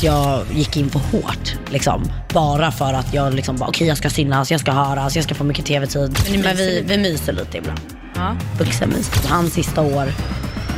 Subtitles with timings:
[0.00, 2.12] Jag gick in för hårt, liksom.
[2.34, 5.34] Bara för att jag liksom bara, okej jag ska synas, jag ska höras, jag ska
[5.34, 6.18] få mycket tv-tid.
[6.30, 7.80] Men Men, vi, vi myser lite ibland.
[8.14, 8.36] Ja.
[8.58, 9.10] Vuxenmys.
[9.24, 10.12] Hans sista år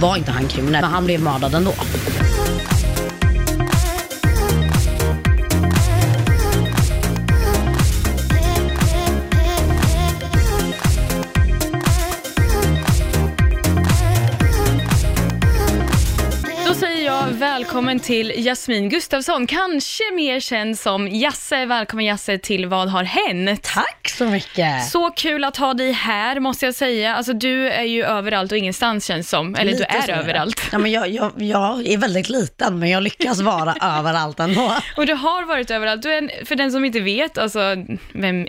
[0.00, 1.72] var inte han kriminell, men han blev mördad ändå.
[17.80, 21.66] Välkommen till Jasmin Gustafsson, kanske mer känd som Jasse.
[21.66, 23.62] Välkommen Jasse till Vad har hänt?
[23.62, 24.84] Tack så mycket.
[24.84, 27.14] Så kul att ha dig här måste jag säga.
[27.14, 29.54] Alltså du är ju överallt och ingenstans känns som.
[29.54, 30.62] Eller Lite du är överallt.
[30.72, 34.76] Ja, men jag, jag, jag är väldigt liten, men jag lyckas vara överallt ändå.
[34.96, 36.02] Och du har varit överallt.
[36.02, 37.60] Du är en, för den som inte vet, alltså
[38.12, 38.46] vem,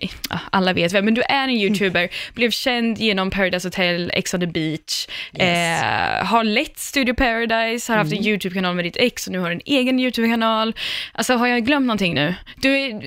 [0.49, 4.39] alla vet vem, men du är en YouTuber, blev känd genom Paradise Hotel, Ex on
[4.39, 5.83] the beach, Yes.
[5.83, 9.51] eh, har lett Studio Paradise, har haft en YouTube-kanal med ditt ex och nu har
[9.51, 10.73] en egen YouTube-kanal.
[11.13, 12.35] Alltså har jag glömt någonting nu?
[12.61, 12.97] Du eh,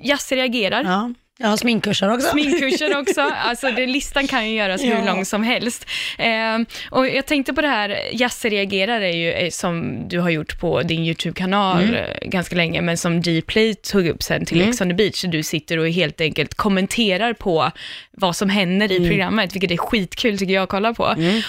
[0.00, 0.84] Jasse reagerar.
[0.84, 2.28] Ja, jag har sminkkurser också.
[2.28, 3.20] Sminkkurser också.
[3.44, 5.86] Alltså det, listan kan ju göras hur lång som helst.
[6.18, 6.58] Eh,
[6.90, 10.60] och jag tänkte på det här, Jasse reagerar är ju eh, som du har gjort
[10.60, 11.94] på din YouTube-kanal Mm.
[11.94, 15.42] eh, ganska länge, men som Dplay tog upp sen till Ex on the beach, du
[15.42, 17.70] sitter och helt enkelt kommenterar på
[18.10, 19.02] vad som händer Mm.
[19.04, 21.04] i programmet, vilket är skitkul tycker jag att kolla på.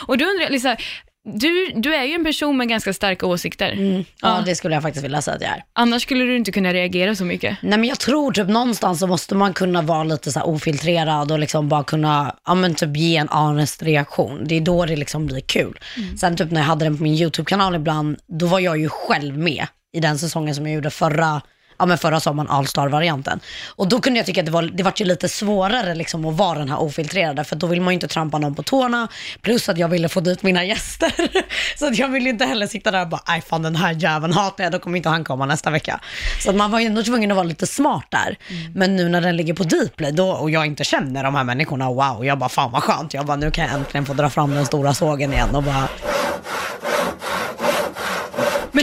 [0.07, 0.77] Och då undrar jag, Lisa,
[1.25, 3.71] du, du är ju en person med ganska starka åsikter.
[3.71, 4.05] Mm.
[4.21, 5.63] Ja, det skulle jag faktiskt vilja säga att jag är.
[5.73, 7.57] Annars skulle du inte kunna reagera så mycket.
[7.61, 11.39] Nej men jag tror typ någonstans så måste man kunna vara lite så ofiltrerad och
[11.39, 14.43] liksom bara kunna, ja men typ ge en honest reaktion.
[14.45, 15.79] Det är då det liksom blir kul.
[16.19, 19.37] Sen typ när jag hade den på min YouTube-kanal ibland, då var jag ju själv
[19.37, 21.41] med i den säsongen som jag gjorde förra,
[21.83, 23.39] ja men förra sommaren, All-star-varianten.
[23.75, 26.35] Och då kunde jag tycka att det var, det var ju lite svårare liksom att
[26.35, 29.07] vara den här ofiltrerade, för då vill man ju inte trampa någon på tårna,
[29.41, 31.13] plus att jag ville få dit mina gäster.
[31.79, 34.33] så att jag ville inte heller sitta där och bara, nej fan den här jäveln
[34.33, 35.99] hatar jag, då kommer inte han komma nästa vecka.
[36.39, 38.37] Så att man var ju ändå tvungen att vara lite smart där.
[38.75, 41.89] Men nu när den ligger på Dplay då, och jag inte känner de här människorna,
[41.89, 43.13] wow, jag bara fan vad skönt.
[43.13, 45.87] Jag bara nu kan jag äntligen få dra fram den stora sågen igen och bara,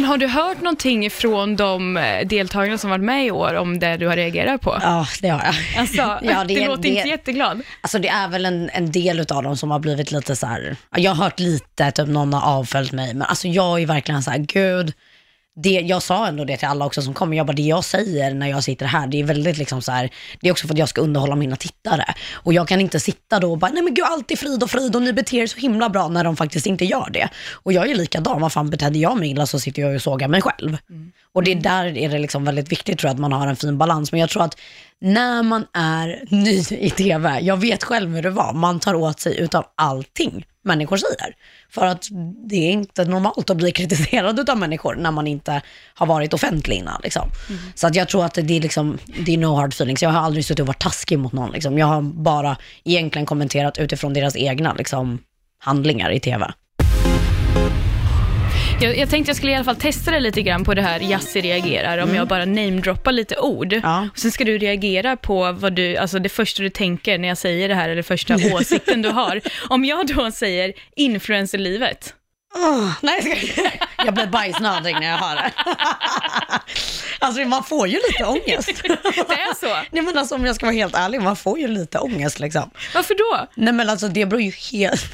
[0.00, 3.78] Men har du hört någonting från de eh, deltagarna som varit med i år om
[3.78, 4.78] det du har reagerat på?
[4.82, 5.54] ja det har jag.
[5.80, 7.60] Alltså, Ja, det, är- låter det- inte jätteglad.
[7.80, 10.76] Alltså det är väl en, en del av dem som har blivit lite så här.
[10.96, 14.30] jag har hört lite, typ någon har avföljt mig, men alltså jag är verkligen så
[14.30, 14.92] här, gud,
[15.56, 18.34] det, jag sa ändå det till alla också som kommer, jag bara det jag säger
[18.34, 20.78] när jag sitter här, det är väldigt liksom så här, det är också för att
[20.78, 22.04] jag ska underhålla mina tittare.
[22.32, 24.70] Och jag kan inte sitta då och bara, nej men gud allt är frid och
[24.70, 27.28] frid och ni beter er så himla bra när de faktiskt inte gör det.
[27.52, 30.28] Och jag är likadan, vad fan betedde jag mig illa så sitter jag och sågar
[30.28, 30.76] mig själv.
[31.32, 33.56] Och det är där är det liksom väldigt viktigt tror jag att man har en
[33.56, 34.12] fin balans.
[34.12, 34.56] Men jag tror att
[35.00, 39.20] när man är ny i TV, jag vet själv hur det var, man tar åt
[39.20, 41.34] sig utav allting människor säger.
[41.70, 42.08] För att
[42.48, 45.62] det är inte normalt att bli kritiserad utav människor när man inte
[45.94, 47.00] har varit offentlig innan.
[47.02, 47.30] Liksom.
[47.74, 50.02] Så att jag tror att det är, liksom, det är no hard feelings.
[50.02, 51.52] Jag har aldrig suttit och varit taskig mot någon.
[51.52, 51.78] Liksom.
[51.78, 55.18] Jag har bara egentligen kommenterat utifrån deras egna liksom,
[55.58, 56.52] handlingar i TV.
[58.82, 61.00] Jag, jag tänkte jag skulle i alla fall testa det lite grann på det här
[61.00, 63.72] Jassi reagerar, om jag bara namedroppar lite ord.
[63.72, 64.08] Ja.
[64.12, 67.38] Och sen ska du reagera på vad du, alltså det första du tänker när jag
[67.38, 69.40] säger det här, eller första åsikten du har.
[69.68, 72.14] Om jag då säger influencerlivet,
[72.54, 73.54] Oh, nej,
[74.04, 75.52] jag blir bajsnödig när jag hör det.
[77.18, 78.82] alltså man får ju lite ångest.
[79.28, 79.76] det är så.
[79.90, 82.70] Nej men alltså om jag ska vara helt ärlig, man får ju lite ångest liksom.
[82.94, 83.46] Varför då?
[83.54, 85.04] Nej men alltså det beror ju helt...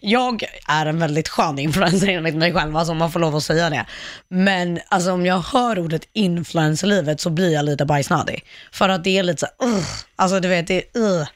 [0.00, 3.44] jag är en väldigt skön influencer enligt mig själv, alltså om man får lov att
[3.44, 3.84] säga det.
[4.28, 8.44] Men alltså om jag hör ordet influencerlivet så blir jag lite bajsnödig.
[8.72, 9.84] För att det är lite så, uh,
[10.16, 11.26] alltså du vet, det är uh.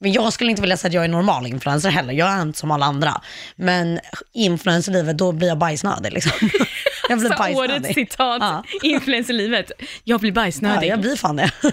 [0.00, 2.58] Men jag skulle inte vilja säga att jag är normal influencer heller, jag är inte
[2.58, 3.20] som alla andra.
[3.56, 4.00] Men
[4.32, 6.32] influencerlivet, då blir jag bajsnödig liksom.
[7.08, 8.64] jag blir Så årets citat, Ja.
[8.82, 9.70] influencerlivet.
[10.04, 10.88] Jag blir Ja, bajsnödig.
[10.88, 11.50] jag blir fan det.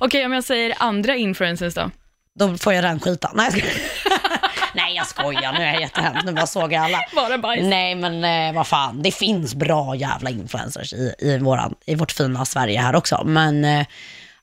[0.00, 1.90] Okej, om jag säger andra influencers då?
[2.38, 3.30] Då får jag rännskita.
[3.34, 4.40] Nej, jag skojar.
[4.76, 5.52] Nej, jag skojar.
[5.52, 6.24] Nu är jag jättehemskt.
[6.24, 7.04] Nu bara såg jag alla.
[7.14, 7.64] Bara bajs.
[7.64, 9.02] Nej, men eh, vad fan.
[9.02, 13.22] Det finns bra jävla influencers i, i, våran, i vårt fina Sverige här också.
[13.24, 13.86] Men eh,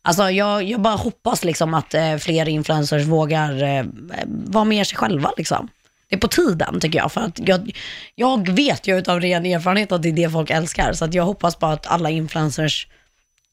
[0.02, 3.86] alltså, jag, jag bara hoppas liksom att eh, fler influencers vågar eh,
[4.28, 5.32] vara mer sig själva.
[5.38, 5.70] Liksom.
[6.10, 7.12] Det är på tiden tycker jag.
[7.12, 7.78] För att jag,
[8.16, 10.94] jag vet ju utav ren erfarenhet att det är det folk älskar.
[10.94, 12.88] Så att jag hoppas bara att alla influencers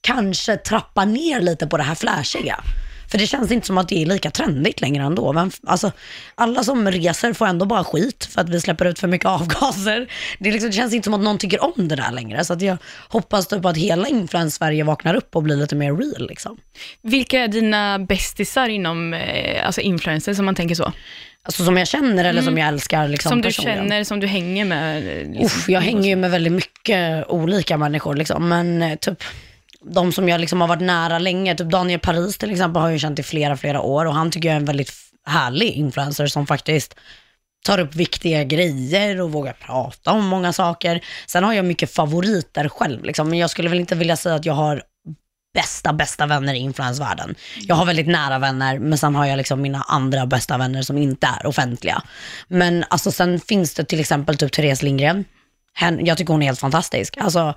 [0.00, 2.64] kanske trappar ner lite på det här flashiga.
[3.10, 5.32] För det känns inte som att det är lika trendigt längre ändå.
[5.32, 5.92] Men, alltså,
[6.34, 10.06] alla som reser får ändå bara skit för att vi släpper ut för mycket avgaser.
[10.38, 12.44] Det, liksom, det känns inte som att någon tycker om det där längre.
[12.44, 12.76] Så att jag
[13.08, 16.28] hoppas typ att hela Influens-Sverige vaknar upp och blir lite mer real.
[16.28, 16.56] Liksom.
[17.02, 20.92] Vilka är dina bästisar inom eh, alltså influencers, om man tänker så?
[21.42, 23.42] Alltså som jag känner eller som jag älskar liksom, Mm.
[23.42, 23.88] Som du personligen.
[23.88, 24.96] känner, som du hänger med?
[24.96, 25.44] eh, Liksom.
[25.46, 29.22] Uff, jag hänger ju med väldigt mycket olika människor liksom, men eh, typ
[29.84, 33.00] de som jag liksom har varit nära länge, typ Daniel Paris till exempel har jag
[33.00, 34.92] känt i flera, flera år och han tycker jag är en väldigt
[35.26, 36.94] härlig influencer som faktiskt
[37.64, 41.04] tar upp viktiga grejer och vågar prata om många saker.
[41.26, 44.46] Sen har jag mycket favoriter själv, liksom, men jag skulle väl inte vilja säga att
[44.46, 44.82] jag har
[45.54, 47.34] bästa, bästa vänner i influensvärlden.
[47.60, 50.98] Jag har väldigt nära vänner, men sen har jag liksom mina andra bästa vänner som
[50.98, 52.02] inte är offentliga.
[52.48, 55.24] Men alltså sen finns det till exempel typ Therese Lindgren.
[55.74, 57.16] Hen, jag tycker hon är helt fantastisk.
[57.18, 57.54] Alltså,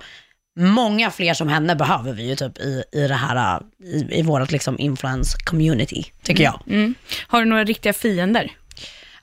[0.56, 4.50] många fler som henne behöver vi ju typ i, i det här, i, i vårt
[4.50, 6.62] liksom influence community, tycker jag.
[6.66, 6.94] Mm.
[7.26, 8.50] Har du några riktiga fiender?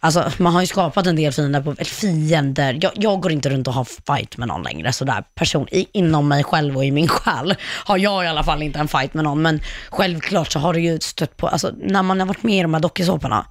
[0.04, 2.78] Alltså man har ju skapat en del fiender, på, fiender.
[2.82, 4.94] Jag, jag går inte runt och har fight med någon längre.
[4.94, 7.56] Sådär person, i, inom mig själv och i min själ
[7.86, 9.42] har jag i alla fall inte en fight med någon.
[9.42, 12.62] Men självklart så har det ju stött på, alltså när man har varit med i
[12.62, 13.46] de här dokusåporna,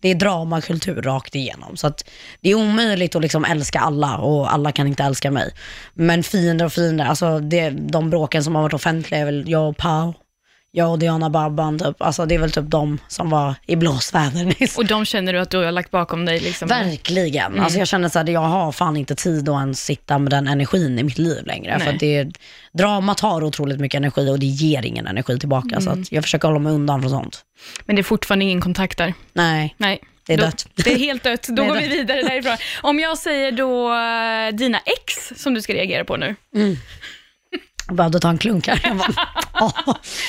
[0.00, 1.76] det är dramakultur rakt igenom.
[1.76, 2.04] Så att
[2.40, 5.54] det är omöjligt att liksom älska alla och alla kan inte älska mig.
[5.94, 9.68] Men fiender och fiender, alltså det, de bråken som har varit offentliga är väl jag
[9.68, 10.14] och Pau,
[10.76, 12.02] jag och Diana Babban typ.
[12.02, 14.78] Alltså det är väl typ de som var i blåsväder nyss.
[14.78, 16.40] Och de känner du att du har lagt bakom dig?
[16.40, 16.68] Liksom.
[16.68, 17.60] Verkligen.
[17.60, 20.48] Alltså jag känner så här, jag har fan inte tid att ens sitta med den
[20.48, 21.76] energin i mitt liv längre.
[21.78, 21.86] Nej.
[21.86, 22.30] För att det,
[22.72, 25.80] dramat har otroligt mycket energi och det ger ingen energi tillbaka.
[25.80, 27.44] Så att jag försöker hålla mig undan från sånt.
[27.84, 29.14] Men det är fortfarande ingen kontakt där?
[29.32, 30.00] Nej, Nej.
[30.26, 30.66] Det är Då- dött.
[30.74, 31.46] Det är helt dött.
[31.48, 32.56] Då går vi vidare därifrån.
[32.82, 36.34] Om jag säger då eh, dina ex som du ska reagera på nu.
[36.50, 36.76] jag
[37.90, 38.80] behövde ta en klunk här.
[38.84, 39.12] Jag bara,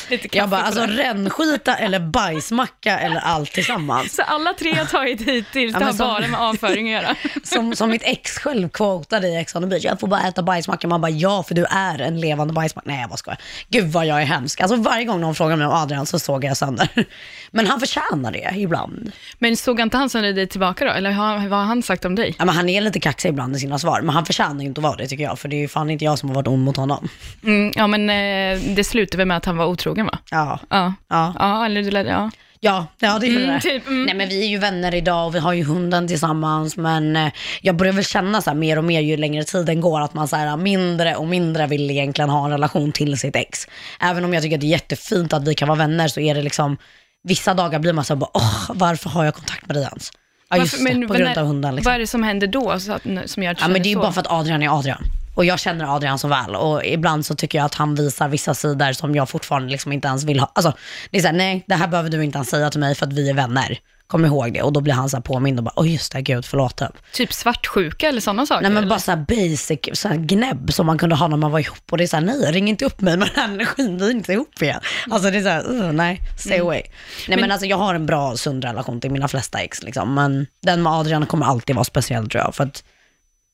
[0.09, 4.15] kaffe jag bara alltså rännskita eller bajsmacka eller allt tillsammans.
[4.15, 7.15] Så alla tre har tagit hittills, Ja, det har som- bara med avföring att göra.
[7.43, 9.83] Som, som mitt ex själv quotade i Ex on the beach.
[9.85, 10.87] Jag får bara äta bajsmacka.
[10.87, 12.89] Man bara, ja för du är en levande bajsmacka.
[12.89, 13.37] Nej jag bara skojar.
[13.69, 14.61] Gud vad jag är hemsk.
[14.61, 16.89] Alltså varje gång någon frågar mig om Adrian så såg jag sönder.
[17.51, 19.11] Men han förtjänar det ibland.
[19.39, 20.91] Men såg inte han sönder dig tillbaka då?
[20.91, 21.11] Eller
[21.49, 22.35] vad har han sagt om dig?
[22.39, 24.79] Ja, men han är lite kaxig ibland i sina svar, men han förtjänar ju inte
[24.79, 25.39] att vara det tycker jag.
[25.39, 27.09] För det är ju fan inte jag som har varit ond mot honom.
[27.47, 30.17] Mm, ja, men eh, det slutade väl med att han var otrogen va?
[30.31, 30.93] Ja, Ja.
[31.09, 32.31] ja, Ja, eller ja.
[32.59, 33.59] ja, ja det är Mm, det.
[33.61, 34.03] typ, mm.
[34.03, 36.77] Nej men vi är ju vänner idag och vi har ju hunden tillsammans.
[36.77, 40.13] Men eh, jag börjar väl känna så mer och mer ju längre tiden går att
[40.13, 43.67] man så här, mindre och mindre vill egentligen ha en relation till sitt ex.
[44.01, 46.35] Även om jag tycker att det är jättefint att vi kan vara vänner så är
[46.35, 46.77] det liksom,
[47.23, 50.11] vissa dagar blir man så här, bara, åh varför har jag kontakt med dig ens?
[50.49, 51.89] Ja just Varför- det, på grund när- av hunden liksom.
[51.89, 53.91] Vad är det som händer då så att, som gör att Ja men det är
[53.91, 55.03] ju bara för att Adrian är Adrian.
[55.37, 58.53] Och jag känner Adrian så väl och ibland så tycker jag att han visar vissa
[58.53, 60.51] sidor som jag fortfarande liksom inte ens vill ha.
[60.55, 60.73] Alltså
[61.11, 63.13] det är såhär, nej det här behöver du inte ens säga till mig för att
[63.13, 63.79] vi är vänner.
[64.07, 64.61] Kom ihåg det.
[64.61, 66.77] Och då blir han så här påmind och bara, oj just det, gud förlåt.
[66.77, 67.11] Typ.
[67.13, 68.61] Typ svartsjuka eller sådana saker?
[68.61, 68.89] Nej men eller?
[68.89, 71.91] bara så basic så gnäbb som man kunde ha när man var ihop.
[71.91, 74.11] Och det är såhär, nej ring inte upp mig med den här energin, vi är
[74.11, 74.79] inte ihop igen.
[75.09, 76.81] Alltså det är såhär, uh, nej, stay away.
[77.27, 80.13] Nej men, alltså jag har en bra sund relation till mina flesta ex liksom.
[80.13, 82.55] Men den med Adrian kommer alltid vara speciell tror jag.
[82.55, 82.83] För att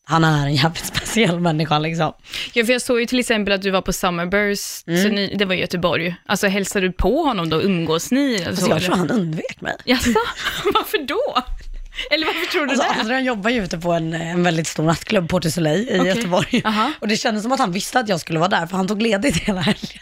[0.05, 2.13] han är en jävligt speciell människa liksom.
[2.53, 5.03] Ja, för jag såg ju till exempel att du var på Summerburst, Mm.
[5.03, 6.15] så ni, det var i Göteborg.
[6.25, 7.61] Alltså hälsade du på honom då?
[7.61, 8.43] Umgås ni?
[8.47, 9.75] Alltså så, jag tror han undvek mig.
[9.85, 10.09] Jaså?
[10.73, 11.43] Varför då?
[12.11, 13.01] Eller varför tror du Alltså, det?
[13.01, 16.07] Adrian jobbar ju ute på en, en väldigt stor nattklubb, Port du Soleil i Okej.
[16.07, 16.61] Göteborg.
[16.65, 16.91] Aha.
[16.99, 19.01] Och det kändes som att han visste att jag skulle vara där, för han tog
[19.01, 19.99] ledigt hela helgen.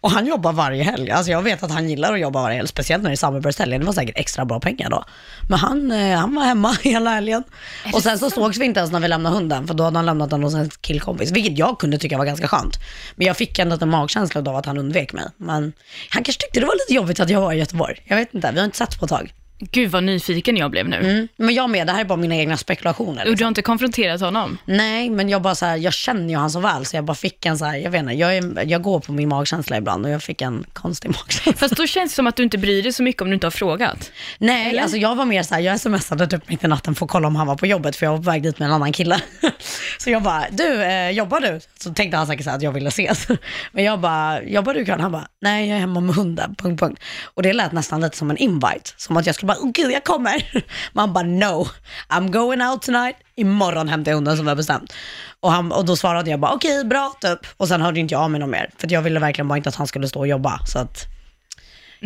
[0.00, 1.10] Och han jobbar varje helg.
[1.10, 3.80] Alltså jag vet att han gillar att jobba varje helg, speciellt när det är Summerburst-helgen.
[3.80, 5.04] Det var säkert extra bra pengar då.
[5.48, 7.44] Men han, eh, han var hemma hela helgen.
[7.92, 10.06] Och sen så sågs vi inte ens när vi lämnade hunden, för då hade han
[10.06, 11.30] lämnat den hos en killkompis.
[11.30, 12.78] Vilket jag kunde tycka var ganska skönt.
[13.16, 15.24] Men jag fick ändå en magkänsla av att han undvek mig.
[15.36, 15.72] Men
[16.10, 18.02] han kanske tyckte det var lite jobbigt att jag var i Göteborg.
[18.04, 19.32] Jag vet inte, vi har inte sett på ett tag.
[19.58, 20.96] Gud vad nyfiken jag blev nu.
[20.96, 21.28] Mm.
[21.36, 23.28] Men jag med, det här är bara mina egna spekulationer.
[23.28, 24.58] Och du har inte konfronterat honom?
[24.64, 27.14] Nej, men jag bara så här, jag känner ju han så väl så jag bara
[27.14, 30.06] fick en så här, jag vet inte, jag, är, jag går på min magkänsla ibland
[30.06, 31.52] och jag fick en konstig magkänsla.
[31.52, 33.46] Fast då känns det som att du inte bryr dig så mycket om du inte
[33.46, 34.10] har frågat.
[34.38, 34.82] Nej, Eller?
[34.82, 37.28] alltså jag var mer så här, jag smsade typ mitt i natten för att kolla
[37.28, 39.20] om han var på jobbet för jag var på väg dit med en annan kille.
[39.98, 41.60] Så jag bara, du, eh, jobbar du?
[41.80, 43.28] Så tänkte han säkert så här att jag ville ses.
[43.72, 45.00] Men jag bara, jobbar du ikväll?
[45.00, 47.02] Han bara, nej jag är hemma med hunden, punkt, punkt.
[47.24, 50.04] Och det lät nästan lite som en invite, som att jag skulle bara, gud jag
[50.04, 50.64] kommer.
[50.92, 51.66] Man bara, no,
[52.08, 54.92] I'm going out tonight, imorgon hämtar jag hunden som vi har bestämt.
[55.40, 57.38] Och, han, och då svarade jag bara, okej bra typ.
[57.56, 59.56] Och sen hörde inte jag av mig någon mer, för att jag ville verkligen bara
[59.56, 60.60] inte att han skulle stå och jobba.
[60.66, 61.13] Så att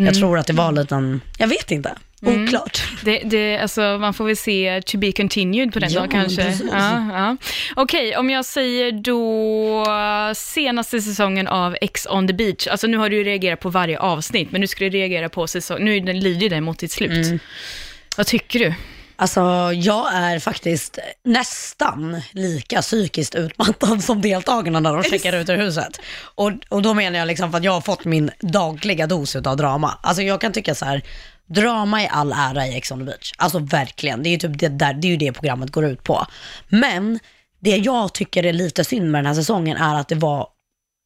[0.07, 2.83] jag tror att det var lite en, jag vet inte, oklart.
[3.05, 6.59] Det, det, alltså, man får väl se to be continued på den Ja, då kanske.
[6.73, 7.37] Ja, ja.
[7.76, 9.85] Okej, om jag säger då
[10.35, 12.67] senaste säsongen av X on the beach.
[12.67, 15.47] Alltså nu har du ju reagerat på varje avsnitt, men nu ska du reagera på
[15.47, 17.26] säsong, nu lider den mot sitt slut.
[17.26, 17.38] Mm.
[18.17, 18.75] Vad tycker du?
[19.21, 19.41] Alltså
[19.75, 26.01] jag är faktiskt nästan lika psykiskt utmattad som deltagarna när de checkar ut ur huset.
[26.35, 29.57] Och, och då menar jag liksom för att jag har fått min dagliga dos av
[29.57, 29.99] drama.
[30.03, 31.03] Alltså jag kan tycka så här,
[31.47, 33.33] drama är all ära i Ex on the beach.
[33.39, 36.03] Alltså verkligen, det är ju typ det, där, det, är ju det programmet går ut
[36.03, 36.27] på.
[36.69, 37.19] Men
[37.61, 40.49] det jag tycker är lite synd med den här säsongen är att det var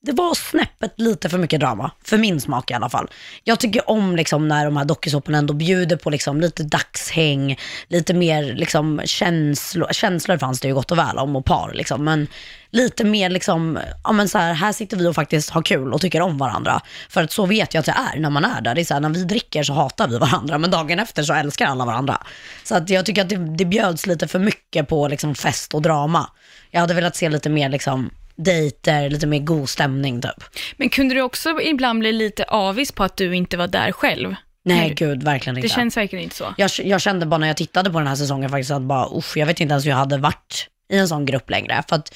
[0.05, 3.11] det var snäppet lite för mycket drama, för min smak i alla fall.
[3.45, 7.57] Jag tycker om liksom när de här dokusåporna ändå bjuder på liksom lite dagshäng,
[7.89, 12.05] lite mer liksom känslor, känslor fanns det ju gott och väl om och par liksom,
[12.05, 12.27] men
[12.71, 16.01] lite mer liksom, ja men så här, här sitter vi och faktiskt har kul och
[16.01, 16.81] tycker om varandra.
[17.09, 18.75] För att så vet jag att det är när man är där.
[18.75, 21.35] Det är så här, när vi dricker så hatar vi varandra, men dagen efter så
[21.35, 22.27] älskar alla varandra.
[22.65, 25.83] Så att jag tycker att det, det bjöds lite för mycket på liksom fest och
[25.83, 26.31] drama.
[26.71, 30.45] Jag hade velat se lite mer liksom dejter, lite mer god stämning typ.
[30.77, 34.35] Men kunde du också ibland bli lite avis på att du inte var där själv?
[34.65, 35.69] Nej Du- gud, verkligen inte.
[35.69, 36.55] Det känns verkligen inte så.
[36.57, 39.37] jag, jag kände bara när jag tittade på den här säsongen faktiskt att bara, usch,
[39.37, 41.83] jag vet inte ens hur jag hade varit i en sån grupp längre.
[41.89, 42.15] För att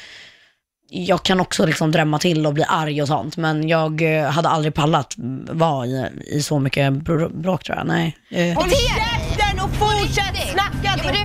[0.90, 4.48] jag kan också liksom drömma till och bli arg och sånt, men jag eh, hade
[4.48, 5.14] aldrig pallat
[5.50, 7.86] vara i, i så mycket br- bråk tror jag.
[7.86, 8.16] Nej.
[8.30, 11.24] Eh, Håll käften och fortsätt snacka din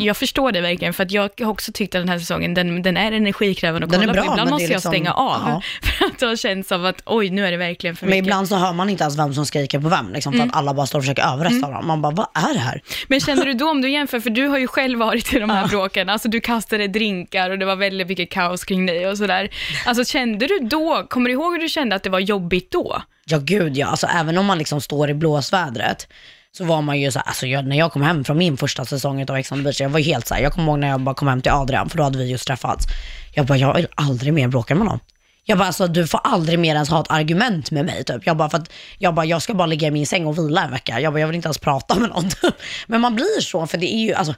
[0.00, 2.82] Jag förstår det verkligen, för att jag har också tyckt att den här säsongen, den,
[2.82, 4.26] den är energikrävande att Den kolla bra, på.
[4.32, 5.62] Ibland men måste är jag liksom- stänga av, ja.
[5.98, 8.26] för att det har känts av att oj, nu är det verkligen för Men mycket.
[8.26, 10.74] ibland så hör man inte ens vem som skriker på vem, liksom, för att alla
[10.74, 11.86] bara står och försöker överrösta varandra.
[11.86, 12.82] Man bara, vad är det här?
[13.08, 15.50] Men känner du då, om du jämför, för du har ju själv varit i de
[15.50, 19.18] här bråken, alltså du kastade drinkar och det var väldigt mycket kaos kring dig och
[19.18, 19.50] sådär.
[19.86, 23.02] Alltså kände du då, kommer du ihåg hur du kände att det var jobbigt då?
[23.30, 26.08] Ja gud ja, alltså även om man liksom står i blåsvädret
[26.56, 29.30] så var man ju så alltså jag, när jag kom hem från min första säsong
[29.30, 31.00] av Ex on the beach, jag var helt så här, jag kommer ihåg när jag
[31.00, 32.86] bara kom hem till Adrian, för då hade vi just träffats.
[33.34, 35.00] Jag bara, jag vill aldrig mer bråka med någon.
[35.44, 38.26] Jag bara, alltså du får aldrig mer ens ha ett argument med mig typ.
[38.26, 40.64] Jag bara, för att, jag bara, jag ska bara ligga i min säng och vila
[40.64, 41.00] en vecka.
[41.00, 42.28] Jag bara, jag vill inte ens prata med någon.
[42.30, 42.54] typ.
[42.86, 44.34] Men man blir så, för det är ju, alltså,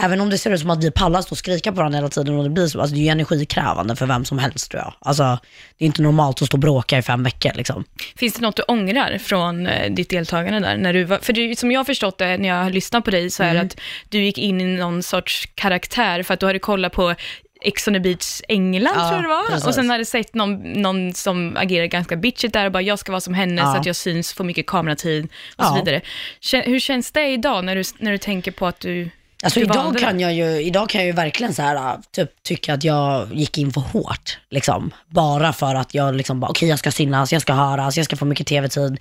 [0.00, 2.08] även om det ser ut som att vi pallar stå och skrika på varandra hela
[2.08, 4.82] tiden och det blir så, alltså det är ju energikrävande för vem som helst tror
[4.82, 4.94] jag.
[5.00, 5.38] Alltså,
[5.78, 7.84] det är inte normalt att stå och bråka i fem veckor liksom.
[8.16, 10.76] Finns det något du ångrar från eh, ditt deltagande där?
[10.76, 13.10] När du var, för det, som jag har förstått det när jag har lyssnat på
[13.10, 13.76] dig så är det att
[14.08, 17.14] du gick in i någon sorts karaktär för att du hade kollat på
[17.64, 19.48] Ex on the beach England Ja, tror jag det var.
[19.50, 19.66] precis.
[19.66, 23.12] Och sen hade sett någon, någon som agerar ganska bitchigt där och bara jag ska
[23.12, 23.72] vara som henne Ja.
[23.72, 25.24] så att jag syns, får mycket kameratid
[25.56, 25.82] och så Ja.
[25.84, 26.00] vidare.
[26.40, 29.10] Kä- Hur känns det idag när du, när du tänker på att du
[29.42, 32.74] Alltså idag kan, jag ju, idag kan jag ju verkligen så här, äh, typ, tycka
[32.74, 34.38] att jag gick in för hårt.
[34.50, 34.90] Liksom.
[35.08, 38.16] Bara för att jag liksom bara, okej jag ska synas, jag ska höras, jag ska
[38.16, 38.98] få mycket tv-tid.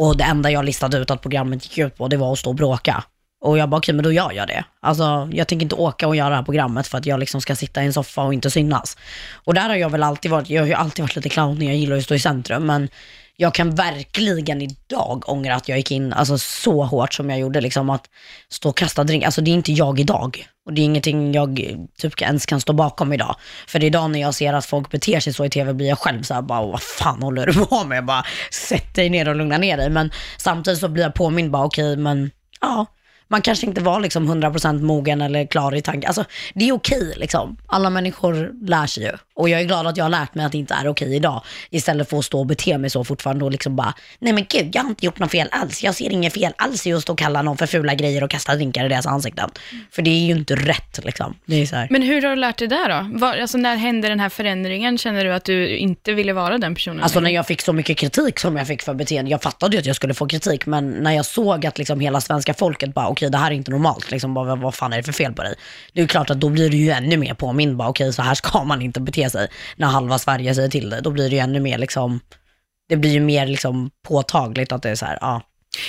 [0.00, 2.50] Och det enda jag listade ut att programmet gick ut på, det var att stå
[2.50, 3.04] och bråka.
[3.44, 4.64] Och jag bara, okej men då gör jag det.
[4.80, 7.56] Alltså jag tänker inte åka och göra det här programmet för att jag liksom ska
[7.56, 8.96] sitta i en soffa och inte synas.
[9.44, 11.76] Och där har jag väl alltid varit, jag har ju alltid varit lite clownig, jag
[11.76, 12.66] gillar ju att stå i centrum.
[12.66, 12.88] Men
[13.36, 17.60] jag kan verkligen idag ångra att jag gick in alltså, så hårt som jag gjorde.
[17.60, 18.04] Liksom att
[18.48, 19.24] stå och kasta drink.
[19.24, 20.46] Alltså det är inte jag idag.
[20.66, 23.36] Och det är ingenting jag typ ens kan stå bakom idag.
[23.66, 26.22] För idag när jag ser att folk beter sig så i tv blir jag själv
[26.22, 28.04] så här bara, vad fan håller du på med?
[28.04, 29.90] Bara sätt dig ner och lugna ner dig.
[29.90, 32.86] Men samtidigt så blir jag påmind bara, okej men ja.
[33.28, 36.08] Man kanske inte var liksom 100% mogen eller klar i tanken.
[36.08, 36.24] Alltså,
[36.54, 37.56] det är okej liksom.
[37.66, 39.12] Alla människor lär sig ju.
[39.34, 41.42] Och jag är glad att jag har lärt mig att det inte är okej idag.
[41.70, 44.70] Istället för att stå och bete mig så fortfarande och liksom bara, nej men gud,
[44.72, 45.82] jag har inte gjort något fel alls.
[45.82, 48.30] Jag ser inget fel alls i att stå och kalla någon för fula grejer och
[48.30, 49.50] kasta drinkar i deras ansikten.
[49.90, 51.34] För det är ju inte rätt liksom.
[51.44, 51.86] Det är så här.
[51.90, 53.18] Men hur har du lärt dig det då?
[53.18, 54.98] Var, alltså, när hände den här förändringen?
[54.98, 57.02] Känner du att du inte ville vara den personen?
[57.02, 59.80] Alltså när jag fick så mycket kritik som jag fick för beteende, jag fattade ju
[59.80, 63.08] att jag skulle få kritik, men när jag såg att liksom hela svenska folket bara,
[63.12, 65.42] okej det här är inte normalt, liksom, vad, vad fan är det för fel på
[65.42, 65.54] dig?
[65.92, 68.34] Det är klart att då blir du ju ännu mer påmind, bara okej så här
[68.34, 71.02] ska man inte bete sig när halva Sverige säger till dig.
[71.02, 72.20] Då blir det ju ännu mer liksom,
[72.88, 75.42] det blir ju mer liksom påtagligt att det är så här, ja.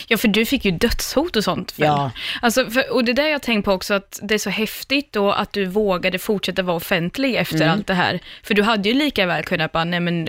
[0.07, 1.79] Ja, för du fick ju dödshot och sånt.
[1.79, 1.87] väl?
[1.87, 2.11] Ja.
[2.41, 5.31] Alltså, för, och det där jag tänkt på också, att det är så häftigt då
[5.31, 7.69] att du vågade fortsätta vara offentlig efter Mm.
[7.69, 8.19] allt det här.
[8.43, 10.27] För du hade ju lika väl kunnat bara, nej men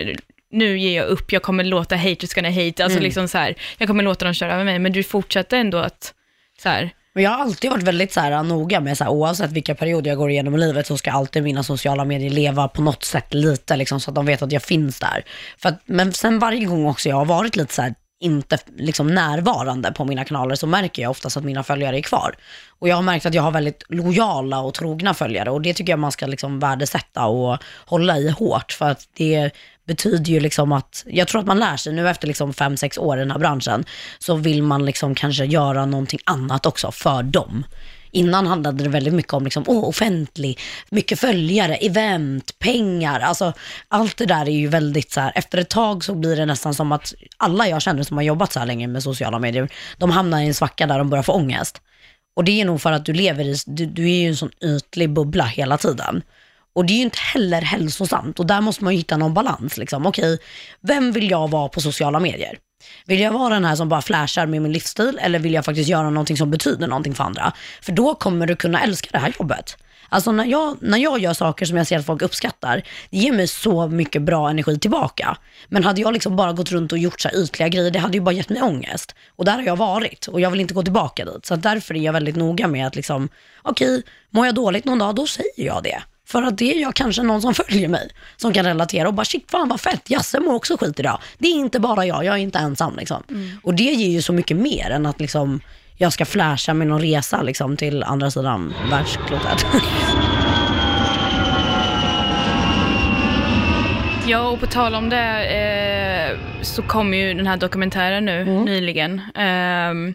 [0.51, 2.73] nu ger jag upp, jag kommer låta haters gonna hate, Mm.
[2.85, 5.77] alltså liksom så här, jag kommer låta dem köra över mig, men du fortsatte ändå
[5.77, 6.13] att,
[6.65, 9.11] så här, Men jag har alltid varit väldigt så här, äh, noga med så här,
[9.11, 12.67] oavsett vilka perioder jag går igenom i livet så ska alltid mina sociala medier leva
[12.67, 15.25] på något sätt lite liksom, så att de vet att jag finns där.
[15.57, 17.93] För att, men sen varje gång också jag har varit lite så här
[18.25, 22.35] inte liksom närvarande på mina kanaler så märker jag oftast att mina följare är kvar.
[22.79, 25.91] Och jag har märkt att jag har väldigt lojala och trogna följare och det tycker
[25.91, 29.51] jag man ska liksom värdesätta och hålla i hårt för att det
[29.87, 32.97] betyder ju liksom att, jag tror att man lär sig nu efter liksom fem sex
[32.97, 33.85] år i den här branschen,
[34.19, 37.65] så vill man liksom kanske göra någonting annat också för dem.
[38.15, 43.19] Innan handlade det väldigt mycket om liksom, oh, offentlig, mycket följare, event, pengar.
[43.19, 43.53] Alltså,
[43.87, 46.73] allt det där är ju väldigt så här, efter ett tag så blir det nästan
[46.73, 50.11] som att alla jag känner som har jobbat så här länge med sociala medier, de
[50.11, 51.81] hamnar i en svacka där de börjar få ångest.
[52.35, 54.51] Och det är nog för att du lever i, du, du är ju en sån
[54.63, 56.21] ytlig bubbla hela tiden.
[56.75, 59.77] Och det är ju inte heller hälsosamt och där måste man ju hitta någon balans.
[59.77, 60.05] Liksom.
[60.05, 60.39] Okej,
[60.81, 62.57] vem vill jag vara på sociala medier?
[63.05, 65.89] Vill jag vara den här som bara flashar med min livsstil eller vill jag faktiskt
[65.89, 67.53] göra någonting som betyder någonting för andra?
[67.81, 69.77] För då kommer du kunna älska det här jobbet.
[70.09, 73.31] Alltså när jag, när jag gör saker som jag ser att folk uppskattar, det ger
[73.31, 75.37] mig så mycket bra energi tillbaka.
[75.67, 78.17] Men hade jag liksom bara gått runt och gjort så här ytliga grejer, det hade
[78.17, 79.15] ju bara gett mig ångest.
[79.35, 81.45] Och där har jag varit och jag vill inte gå tillbaka dit.
[81.45, 83.29] Så därför är jag väldigt noga med att liksom,
[83.61, 86.01] okej, mår jag dåligt någon dag, då säger jag det.
[86.25, 89.25] För att det är jag kanske någon som följer mig, som kan relatera och bara
[89.25, 91.19] shit fan vad fett, Jasse mår också skit idag.
[91.37, 93.23] Det är inte bara jag, jag är inte ensam liksom.
[93.63, 95.61] Och det ger ju så mycket mer än att liksom
[95.97, 99.65] jag ska flasha med någon resa liksom, till andra sidan världsklotet.
[104.27, 109.19] Ja, och på tal om det eh, så kom ju den här dokumentären nu nyligen,
[109.19, 110.13] eh,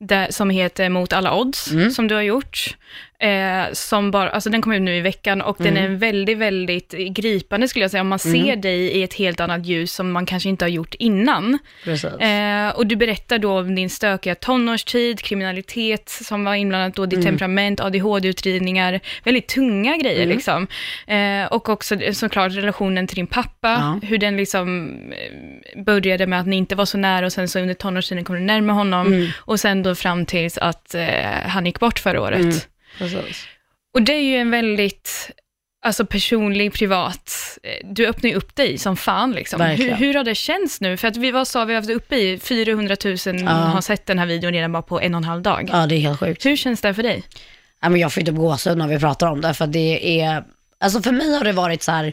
[0.00, 2.76] där, som heter Mot alla odds, som du har gjort.
[3.20, 6.92] Eh, som bara, alltså den kom ut nu i veckan och den är väldigt, väldigt
[6.92, 10.26] gripande skulle jag säga, om man ser dig i ett helt annat ljus som man
[10.26, 11.58] kanske inte har gjort innan.
[12.68, 17.18] Eh, och du berättar då om din stökiga tonårstid, kriminalitet som var inblandat då, ditt
[17.22, 20.66] temperament, ADHD-utredningar, väldigt tunga grejer liksom.
[21.06, 24.00] Eh, och också såklart relationen till din pappa, Ja.
[24.08, 27.58] hur den liksom eh, började med att ni inte var så nära och sen så
[27.60, 31.04] under tonårstiden kom du närmare honom och sen då fram tills att eh,
[31.46, 32.68] han gick bort förra året.
[33.00, 33.46] Precis.
[33.94, 35.30] Och det är ju en väldigt
[35.82, 39.60] alltså personlig, privat, eh, du öppnar ju upp dig som fan liksom.
[39.60, 40.96] Hur, hur har det känts nu?
[40.96, 43.16] För att vi, vad sa vi, haft uppe i 400 000
[43.48, 45.70] har sett den här videon redan bara på en och en halv dag.
[45.72, 46.46] Ja, det är helt sjukt.
[46.46, 47.22] Hur känns det för dig?
[47.82, 50.44] Ja, men jag får ju typ gåshud när vi pratar om det, för det är,
[50.80, 52.12] alltså för mig har det varit så här,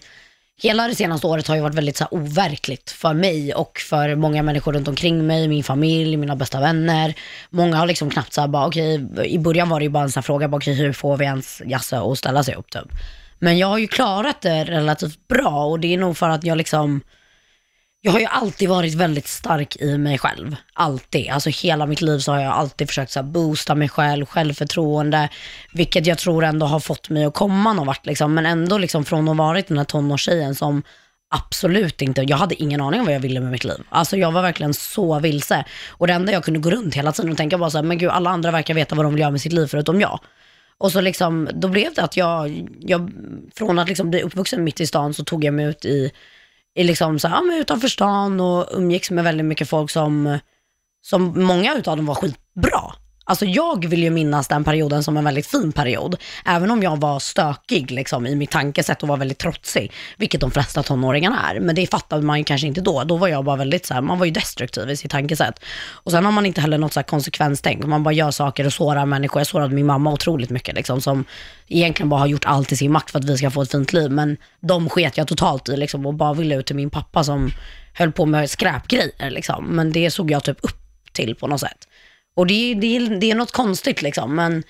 [0.61, 4.15] hela det senaste året har ju varit väldigt så här overkligt för mig och för
[4.15, 7.13] många människor runt omkring mig, min familj, mina bästa vänner.
[7.49, 10.19] Många har liksom knappt så här bara, i början var det ju bara en sån
[10.19, 12.87] här fråga, bara, okay, hur får vi ens Jasse att ställa sig upp typ.
[13.39, 16.57] Men jag har ju klarat det relativt bra och det är nog för att jag
[16.57, 17.01] liksom,
[18.01, 20.55] jag har ju alltid varit väldigt stark i mig själv.
[20.73, 21.29] Alltid.
[21.29, 25.29] Alltså hela mitt liv så har jag alltid försökt så här, boosta mig själv, självförtroende.
[25.73, 28.33] Vilket jag tror ändå har fått mig att komma någon vart liksom.
[28.33, 30.83] Men ändå liksom från att ha varit den här tonårstjejen som
[31.29, 33.83] absolut inte, jag hade ingen aning om vad jag ville med mitt liv.
[33.89, 35.65] Alltså jag var verkligen så vilse.
[35.89, 37.97] Och det enda jag kunde gå runt hela tiden och tänka var så här, men
[37.97, 40.19] gud alla andra verkar veta vad de vill göra med sitt liv förutom jag.
[40.77, 43.11] Och så liksom, då blev det att jag, jag
[43.55, 46.11] från att liksom bli uppvuxen mitt i stan så tog jag mig ut i
[46.77, 50.39] i liksom så här, ja, men utanför stan och umgicks med väldigt mycket folk som,
[51.01, 52.93] som många utav dem var skitbra.
[53.27, 56.15] Alltså jag vill ju minnas den perioden som en väldigt fin period.
[56.45, 59.91] Även om jag var stökig liksom, i mitt tankesätt och var väldigt trotsig.
[60.17, 61.59] Vilket de flesta tonåringarna är.
[61.59, 63.03] Men det fattade man ju kanske inte då.
[63.03, 65.59] Då var jag bara väldigt så här, man var ju destruktiv i sitt tankesätt.
[65.89, 67.85] Och sen har man inte heller något så här konsekvenstänk.
[67.85, 69.39] Man bara gör saker och sårar människor.
[69.39, 71.25] Jag sårade min mamma otroligt mycket liksom, som
[71.67, 73.93] egentligen bara har gjort allt i sin makt för att vi ska få ett fint
[73.93, 74.11] liv.
[74.11, 77.51] Men de sket jag totalt i liksom, och bara ville ut till min pappa som
[77.93, 79.29] höll på med skräpgrejer.
[79.29, 79.65] Liksom.
[79.65, 80.77] Men det såg jag typ upp
[81.11, 81.86] till på något sätt.
[82.37, 84.63] Och det, det, det är något konstigt liksom, men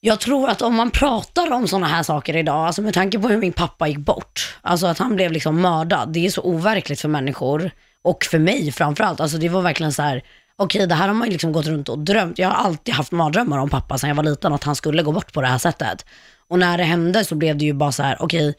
[0.00, 3.28] jag tror att om man pratar om sådana här saker idag, alltså med tanke på
[3.28, 7.00] hur min pappa gick bort, alltså att han blev liksom mördad, det är så overkligt
[7.00, 7.70] för människor
[8.02, 9.20] och för mig framförallt.
[9.20, 10.22] Alltså det var verkligen så här,
[10.56, 12.38] okej det här har man ju liksom gått runt och drömt.
[12.38, 15.12] Jag har alltid haft mardrömmar om pappa sedan jag var liten, att han skulle gå
[15.12, 16.06] bort på det här sättet.
[16.48, 18.54] Och när det hände så blev det ju bara så här, okej,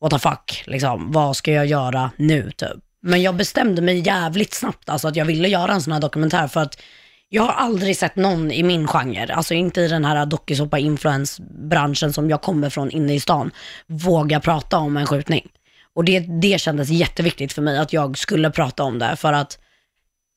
[0.00, 2.87] what the fuck, liksom, vad ska jag göra nu typ?
[3.02, 6.48] Men jag bestämde mig jävligt snabbt alltså att jag ville göra en sån här dokumentär
[6.48, 6.82] för att
[7.28, 12.30] jag har aldrig sett någon i min genre, alltså inte i den här dokusåpa-influensbranschen som
[12.30, 13.50] jag kommer från inne i stan,
[13.86, 15.48] våga prata om en skjutning.
[15.94, 19.58] Och det, det kändes jätteviktigt för mig att jag skulle prata om det för att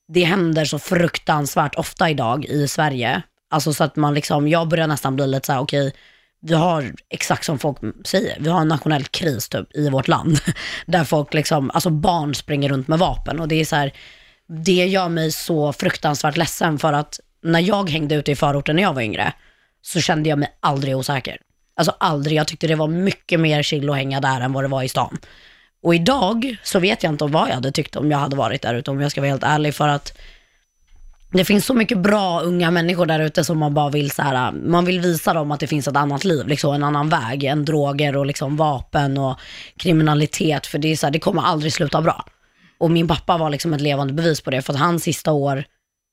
[0.08, 3.22] det händer så fruktansvärt ofta idag i Sverige.
[3.50, 5.92] Alltså så att man liksom, jag börjar nästan bli lite så här: okej,
[6.42, 10.38] vi har exakt som folk säger, vi har en nationell kris typ i vårt land.
[10.86, 13.92] Där folk liksom, alltså barn springer runt med vapen och det är så här,
[14.64, 18.82] det gör mig så fruktansvärt ledsen för att när jag hängde ute i förorten när
[18.82, 19.32] jag var yngre
[19.82, 21.38] så kände jag mig aldrig osäker.
[21.76, 24.68] Alltså aldrig, jag tyckte det var mycket mer chill att hänga där än vad det
[24.68, 25.18] var i stan.
[25.82, 28.74] Och idag så vet jag inte vad jag hade tyckt om jag hade varit där
[28.74, 30.18] ute, om jag ska vara helt ärlig, för att
[31.32, 34.52] det finns så mycket bra unga människor där ute som man bara vill så här,
[34.52, 37.64] man vill visa dem att det finns ett annat liv, liksom en annan väg än
[37.64, 39.38] droger och liksom vapen och
[39.76, 40.66] kriminalitet.
[40.66, 42.24] För det är så här, det kommer aldrig sluta bra.
[42.78, 45.64] Och min pappa var liksom ett levande bevis på det, för att hans sista år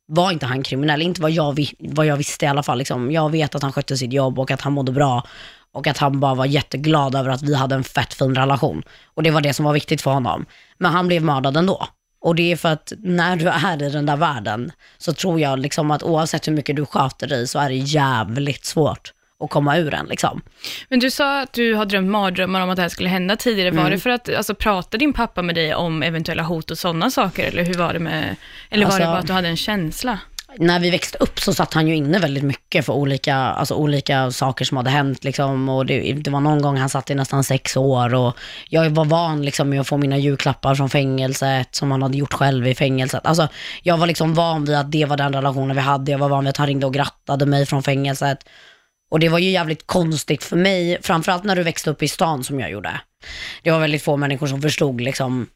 [0.07, 2.77] var inte han kriminell, inte vad jag, vad jag visste i alla fall.
[2.77, 3.11] Liksom.
[3.11, 5.27] Jag vet att han skötte sitt jobb och att han mådde bra
[5.73, 8.83] och att han bara var jätteglad över att vi hade en fett fin relation.
[9.13, 10.45] Och det var det som var viktigt för honom.
[10.77, 11.87] Men han blev mördad ändå.
[12.21, 15.59] Och det är för att när du är i den där världen så tror jag
[15.59, 19.77] liksom att oavsett hur mycket du sköter dig så är det jävligt svårt att komma
[19.77, 20.05] ur den.
[20.05, 20.41] Liksom.
[20.89, 23.69] Men du sa att du har drömt mardrömmar om att det här skulle hända tidigare.
[23.69, 23.83] Mm.
[23.83, 27.11] Var det för att, alltså pratade din pappa med dig om eventuella hot och sådana
[27.11, 27.47] saker?
[27.47, 28.35] Eller hur var det med,
[28.69, 30.19] eller var det Alltså- bara att du hade en känsla?
[30.59, 34.31] När vi växte upp så satt han ju inne väldigt mycket för olika, alltså olika
[34.31, 35.23] saker som hade hänt.
[35.23, 35.69] Liksom.
[35.69, 38.37] Och det, det var någon gång han satt i nästan sex år och
[38.69, 42.33] jag var van liksom, med att få mina julklappar från fängelset som han hade gjort
[42.33, 43.25] själv i fängelset.
[43.25, 43.47] Alltså,
[43.83, 46.11] jag var liksom van vid att det var den relationen vi hade.
[46.11, 48.39] Jag var van vid att han ringde och grattade mig från fängelset.
[49.11, 52.43] Och det var ju jävligt konstigt för mig, framförallt när du växte upp i stan
[52.43, 53.01] som jag gjorde.
[53.63, 55.47] Det var väldigt få människor som förstod liksom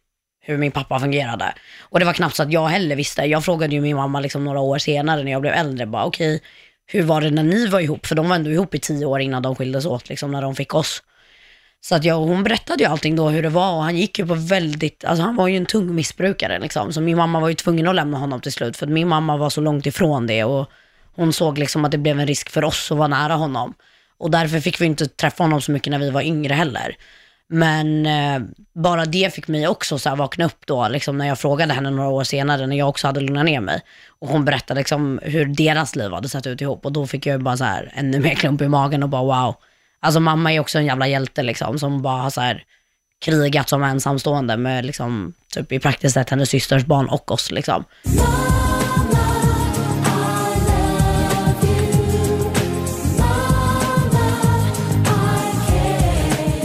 [0.46, 1.54] hur min pappa fungerade.
[1.80, 3.22] Och det var knappt så att jag heller visste.
[3.22, 6.42] Jag frågade ju min mamma liksom några år senare när jag blev äldre, bara okej,
[6.86, 8.06] hur var det när ni var ihop?
[8.06, 10.56] För de var ändå ihop i tio år innan de skildes åt, liksom när de
[10.56, 11.04] fick oss.
[11.82, 14.28] Så att jag, hon berättade ju allting då hur det var och han gick ju
[14.28, 16.94] på väldigt, alltså han var ju en tung missbrukare liksom.
[16.94, 19.38] Så min mamma var ju tvungen att lämna honom till slut för att min mamma
[19.38, 20.70] var så långt ifrån det och
[21.16, 23.74] hon såg liksom att det blev en risk för oss att vara nära honom.
[24.18, 26.96] Och därför fick vi inte träffa honom så mycket när vi var yngre heller.
[27.54, 28.42] Men eh,
[28.74, 31.90] bara det fick mig också så här vakna upp då, liksom när jag frågade henne
[31.90, 33.82] några år senare, när jag också hade lugnat ner mig.
[34.20, 36.86] Och hon berättade liksom hur deras liv hade sett ut ihop.
[36.86, 39.56] Och då fick jag bara så här ännu mer klump i magen och bara wow.
[40.00, 42.64] Alltså mamma är också en jävla hjälte liksom, som bara har så här
[43.26, 47.84] krigat som ensamstående med liksom, typ i praktiskt sett hennes systers barn och oss liksom.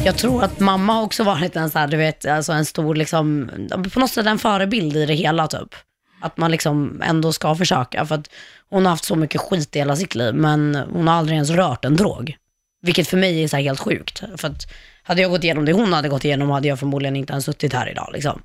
[0.09, 2.95] Jag tror att mamma har också varit en, så här, du vet, alltså en stor,
[2.95, 3.51] liksom,
[3.93, 5.75] på något sätt en förebild i det hela typ.
[6.21, 8.07] Att man liksom ändå ska försöka.
[8.07, 8.31] För att
[8.71, 11.51] hon har haft så mycket skit i hela sitt liv, men hon har aldrig ens
[11.51, 12.37] rört en drog.
[12.83, 14.23] Vilket för mig är så helt sjukt.
[14.37, 17.33] För att hade jag gått igenom det hon hade gått igenom hade jag förmodligen inte
[17.33, 18.11] ens suttit här idag.
[18.13, 18.43] Liksom.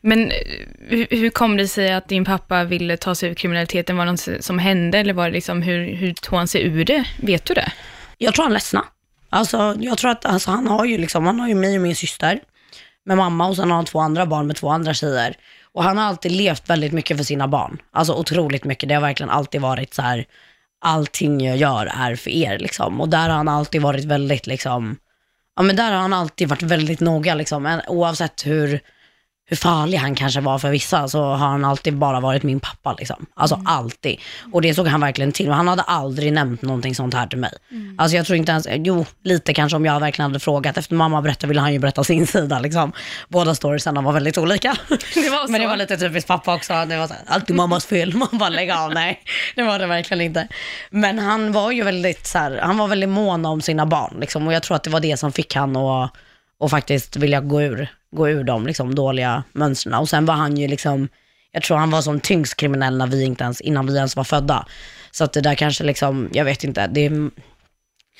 [0.00, 0.36] Men eh,
[0.88, 3.96] hur, hur kom det sig att din pappa ville ta sig ur kriminaliteten?
[3.96, 6.84] Var det något som hände eller var det liksom, hur, hur tog han sig ur
[6.84, 7.04] det?
[7.22, 7.72] Vet du det?
[8.18, 8.86] Jag tror han ledsnade.
[9.34, 11.96] Alltså, jag tror att alltså, han har ju liksom, han har ju mig och min
[11.96, 12.40] syster
[13.04, 15.36] med mamma och sen har han två andra barn med två andra tjejer.
[15.72, 17.78] Och han har alltid levt väldigt mycket för sina barn.
[17.92, 18.88] Alltså otroligt mycket.
[18.88, 20.24] Det har verkligen alltid varit så här,
[20.80, 23.00] allting jag gör är för er liksom.
[23.00, 24.96] Och där har han alltid varit väldigt liksom,
[25.56, 27.80] ja men där har han alltid varit väldigt noga liksom.
[27.88, 28.80] Oavsett hur,
[29.46, 32.92] hur farlig han kanske var för vissa så har han alltid bara varit min pappa
[32.98, 33.26] liksom.
[33.34, 34.20] Alltså alltid.
[34.52, 35.48] Och det såg han verkligen till.
[35.48, 37.52] Och han hade aldrig nämnt någonting sånt här till mig.
[37.98, 40.78] Alltså jag tror inte ens, jo lite kanske om jag verkligen hade frågat.
[40.78, 42.92] Efter mamma berättade ville han ju berätta sin sida liksom.
[43.28, 44.76] Båda storiesarna var väldigt olika.
[45.14, 46.84] Det var Men det var lite typiskt pappa också.
[46.84, 48.14] Det var så här, alltid mammas fel.
[48.16, 48.94] Man bara lägga av.
[48.94, 49.20] Nej,
[49.54, 50.48] det var det verkligen inte.
[50.90, 54.46] Men han var ju väldigt så här, han var väldigt mån om sina barn liksom.
[54.46, 56.12] Och jag tror att det var det som fick han att,
[56.60, 59.94] att faktiskt vilja gå ur, gå ur de liksom, dåliga mönstren.
[59.94, 61.08] Och sen var han ju liksom,
[61.52, 64.24] jag tror han var som tyngst kriminell när vi inte ens, innan vi ens var
[64.24, 64.66] födda.
[65.10, 67.30] Så att det där kanske liksom, jag vet inte, det är,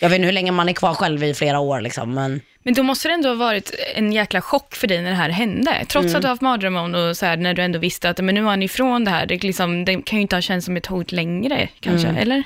[0.00, 2.14] jag vet inte hur länge man är kvar själv i flera år liksom.
[2.14, 5.16] Men Men då måste det ändå ha varit en jäkla chock för dig när det
[5.16, 5.84] här hände.
[5.88, 6.16] Trots Mm.
[6.16, 8.34] att du har haft mardrömmar om och så här, när du ändå visste att men
[8.34, 9.26] nu var han ifrån det här.
[9.26, 12.22] Det, liksom, det kan ju inte ha känts som ett hot längre kanske, Mm.
[12.22, 12.42] eller?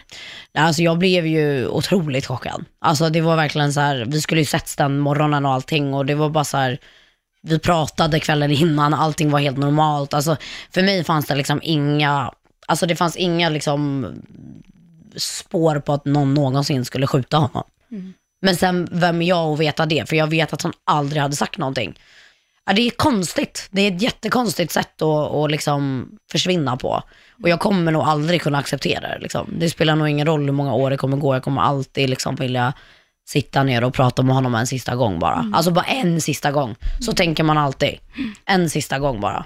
[0.54, 2.64] Alltså jag blev ju otroligt chockad.
[2.80, 6.06] Alltså det var verkligen så här, vi skulle ju setts den morgonen och allting och
[6.06, 6.78] det var bara så här,
[7.42, 10.14] vi pratade kvällen innan, allting var helt normalt.
[10.14, 10.36] Alltså
[10.70, 12.32] för mig fanns det liksom inga,
[12.66, 14.06] alltså det fanns inga liksom
[15.16, 17.64] spår på att någon någonsin skulle skjuta honom.
[18.40, 20.08] Men sen, vem är jag att veta det?
[20.08, 21.98] För jag vet att han aldrig hade sagt någonting.
[22.66, 23.68] Ja, det är konstigt.
[23.70, 27.02] Det är ett jättekonstigt sätt att, att liksom försvinna på.
[27.42, 29.18] Och jag kommer nog aldrig kunna acceptera det.
[29.18, 29.54] Liksom.
[29.58, 31.34] Det spelar nog ingen roll hur många år det kommer gå.
[31.34, 32.72] Jag kommer alltid liksom vilja
[33.28, 35.50] sitta ner och prata med honom en sista gång bara.
[35.54, 36.74] Alltså bara en sista gång.
[37.00, 37.98] Så tänker man alltid.
[38.46, 39.44] En sista gång bara.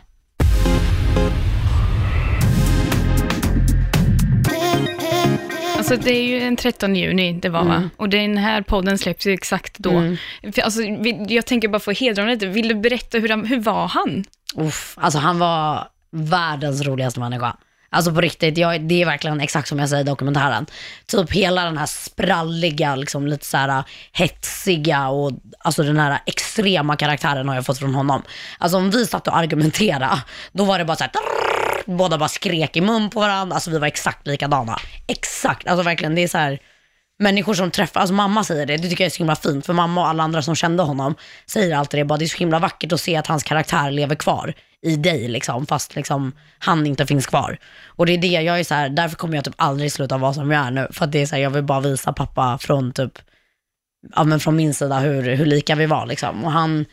[5.76, 7.82] Alltså det är ju den 13 juni det var Mm.
[7.82, 7.88] va?
[7.96, 9.90] Och den här podden släpps ju exakt då.
[10.54, 10.82] För Alltså,
[11.28, 12.46] jag tänker bara få hedra honom lite.
[12.46, 14.24] Vill du berätta hur, han, hur var han?
[14.56, 17.56] Uff, alltså han var världens roligaste människa.
[17.94, 20.66] Alltså på riktigt, jag, det är verkligen exakt som jag säger i dokumentären.
[21.06, 26.18] Typ hela den här spralliga, liksom lite så här äh, hetsiga och alltså den här
[26.26, 28.22] extrema karaktären har jag fått från honom.
[28.58, 31.12] Alltså om vi satt och argumenterade, då var det bara så här,
[31.86, 33.54] båda bara skrek i mun på varandra.
[33.54, 34.78] Alltså vi var exakt likadana.
[35.06, 36.58] Exakt, alltså verkligen det är så här
[37.18, 39.72] människor som träffar, alltså mamma säger det, det tycker jag är så himla fint, för
[39.72, 41.14] mamma och alla andra som kände honom
[41.46, 44.14] säger alltid det, bara det är så himla vackert att se att hans karaktär lever
[44.14, 47.58] kvar i dig liksom, fast liksom han inte finns kvar.
[47.86, 50.34] Och det är det, jag är så här, därför kommer jag typ aldrig sluta vara
[50.34, 52.58] som jag är nu, för att det är så här, jag vill bara visa pappa
[52.58, 53.18] från typ,
[54.14, 56.44] ja men från min sida hur, hur lika vi var liksom.
[56.44, 56.84] Och han,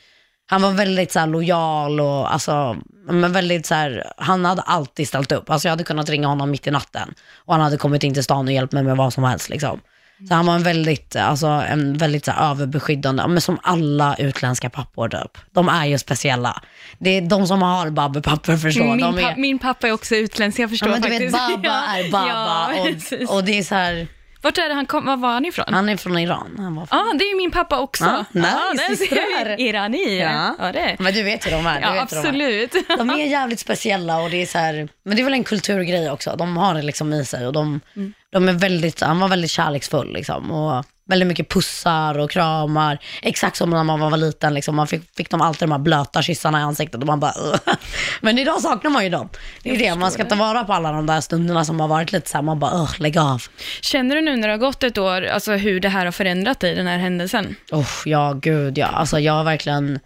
[0.45, 5.08] han var väldigt så här lojal och alltså, men väldigt så här, han hade alltid
[5.08, 5.49] ställt upp.
[5.49, 8.23] Alltså jag hade kunnat ringa honom mitt i natten och han hade kommit in till
[8.23, 9.80] stan och hjälpt mig med vad som helst liksom.
[10.28, 14.70] Så han var en väldigt, alltså, en väldigt så här, överbeskyddande, men som alla utländska
[14.70, 15.38] pappor typ.
[15.52, 16.62] De är ju speciella.
[16.98, 18.86] Det är de som har babbepapper förstår.
[18.86, 21.34] Min, de är, min pappa är också utländsk, jag förstår ja, men du faktiskt.
[21.36, 24.08] vet, Baba är Baba Ja, och, och det är så här,
[24.41, 25.65] Vart är det han kom, var var han ifrån?
[25.67, 26.56] han är från Iran.
[26.58, 28.04] Han var Ja, ah, det är min pappa också.
[28.04, 28.47] Ja, nice,
[28.89, 30.19] där ser vi.
[30.19, 30.56] Ja.
[30.60, 30.95] Ja, det.
[30.99, 31.75] Men du vet hur de är.
[31.75, 32.02] Du Ja, hur de är.
[32.02, 32.75] absolut.
[32.97, 36.12] De är jävligt speciella och det är så här, men det är väl en kulturgrej
[36.12, 36.36] också.
[36.38, 38.13] De har det liksom i sig och de, Mm.
[38.32, 40.52] de är väldigt, han var väldigt kärleksfull liksom.
[40.52, 42.98] Och väldigt mycket pussar och kramar.
[43.22, 44.76] Exakt som när man var liten, liksom.
[44.76, 47.60] man fick, fick de alltid de här blöta kyssarna i ansiktet och man bara "Ugh."
[48.22, 49.30] Men idag saknar man ju dem.
[49.63, 51.88] Det är ju det, man ska ta vara på alla de där stunderna som har
[51.88, 53.43] varit lite så här, man bara "Ugh, lägg av.
[53.82, 56.60] Känner du nu när det har gått ett år, alltså hur det här har förändrat
[56.60, 57.56] dig, den här händelsen?
[57.72, 58.88] Oh, ja, gud ja.
[58.88, 60.00] Alltså jag har verkligen,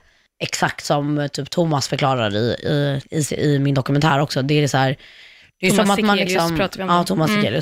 [0.44, 4.68] exakt som eh, typ Thomas förklarar i, i, i, i min dokumentär också, det är
[4.68, 4.98] så här,
[5.60, 7.04] det är Thomas som att man liksom, pratar vi om ja.
[7.04, 7.62] Thomas Mm.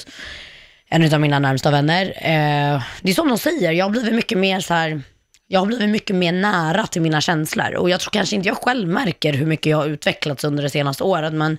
[0.94, 2.06] En av mina närmsta vänner.
[2.06, 5.02] Eh, det är som de säger, jag har blivit mycket mer så här,
[5.48, 8.58] jag har blivit mycket mer nära till mina känslor och jag tror kanske inte jag
[8.58, 11.58] själv märker hur mycket jag har utvecklats under det senaste året, men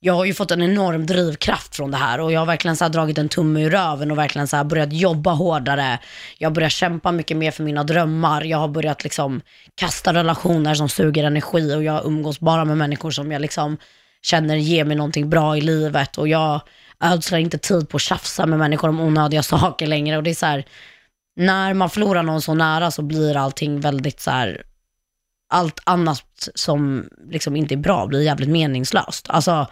[0.00, 2.84] jag har ju fått en enorm drivkraft från det här och jag har verkligen så
[2.84, 5.98] här dragit en tumme ur röven och verkligen så här börjat jobba hårdare.
[6.38, 8.42] Jag har börjat kämpa mycket mer för mina drömmar.
[8.42, 9.40] Jag har börjat liksom
[9.74, 13.76] kasta relationer som suger energi och jag umgås bara med människor som jag liksom
[14.22, 16.60] känner ger mig någonting bra i livet och jag
[17.00, 20.30] Alltså, ödslar inte tid på att tjafsa med människor om onödiga saker längre och det
[20.30, 20.64] är så här,
[21.36, 24.62] när man förlorar någon så nära så blir allting väldigt så här,
[25.48, 29.30] allt annat som liksom inte är bra blir jävligt meningslöst.
[29.30, 29.66] Alltså,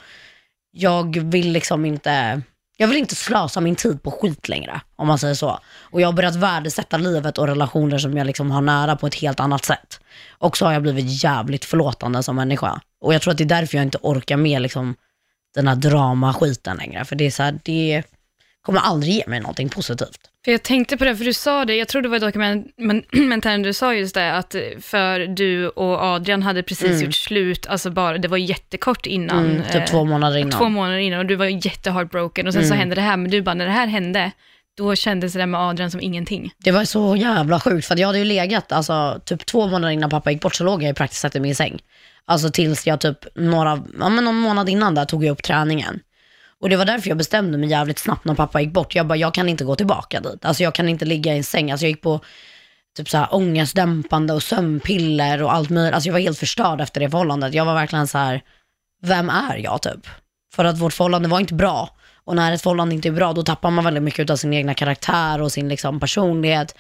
[0.71, 2.43] jag vill liksom inte,
[2.77, 5.59] jag vill inte slösa min tid på skit längre, om man säger så.
[5.81, 9.15] Och jag har börjat värdesätta livet och relationer som jag liksom har nära på ett
[9.15, 10.01] helt annat sätt.
[10.39, 12.81] Och så har jag blivit jävligt förlåtande som människa.
[13.01, 14.95] Och jag tror att det är därför jag inte orkar med liksom
[15.57, 17.05] den här dramaskiten längre.
[17.05, 18.03] För det är så här, det
[18.63, 20.19] kommer aldrig ge mig någonting positivt.
[20.45, 23.63] För jag tänkte på det, för du sa det, jag tror det var i dokumentären
[23.63, 28.19] du sa just det, att för du och Adrian hade precis gjort slut, alltså bara,
[28.19, 29.47] det var jättekort innan.
[29.47, 30.59] Mm, typ eh, två månader innan.
[30.59, 33.43] Två månader innan och du var jätteheartbroken och sen så hände det här, men du
[33.43, 34.31] bara, när det här hände,
[34.77, 36.53] då kändes det där med Adrian som ingenting.
[36.59, 40.11] Det var så jävla sjukt för jag hade ju legat, alltså typ två månader innan
[40.11, 41.79] pappa gick bort så låg jag ju praktiskt sett i min säng.
[42.27, 46.01] Alltså tills jag typ några, ja men någon månad innan där tog jag upp träningen.
[46.61, 48.95] Och det var därför jag bestämde mig jävligt snabbt när pappa gick bort.
[48.95, 50.45] Jag bara, jag kan inte gå tillbaka dit.
[50.45, 51.71] Alltså jag kan inte ligga i en säng.
[51.71, 52.21] Alltså jag gick på
[52.97, 55.95] typ så här ångestdämpande och sömnpiller och allt möjligt.
[55.95, 57.55] Alltså jag var helt förstörd efter det förhållandet.
[57.55, 58.43] Jag var verkligen så här,
[59.03, 60.07] vem är jag typ?
[60.55, 61.91] För att vårt förhållande var inte bra.
[62.25, 64.75] Och när ett förhållande inte är bra, då tappar man väldigt mycket av sin egna
[64.75, 66.75] karaktär och sin liksom, personlighet.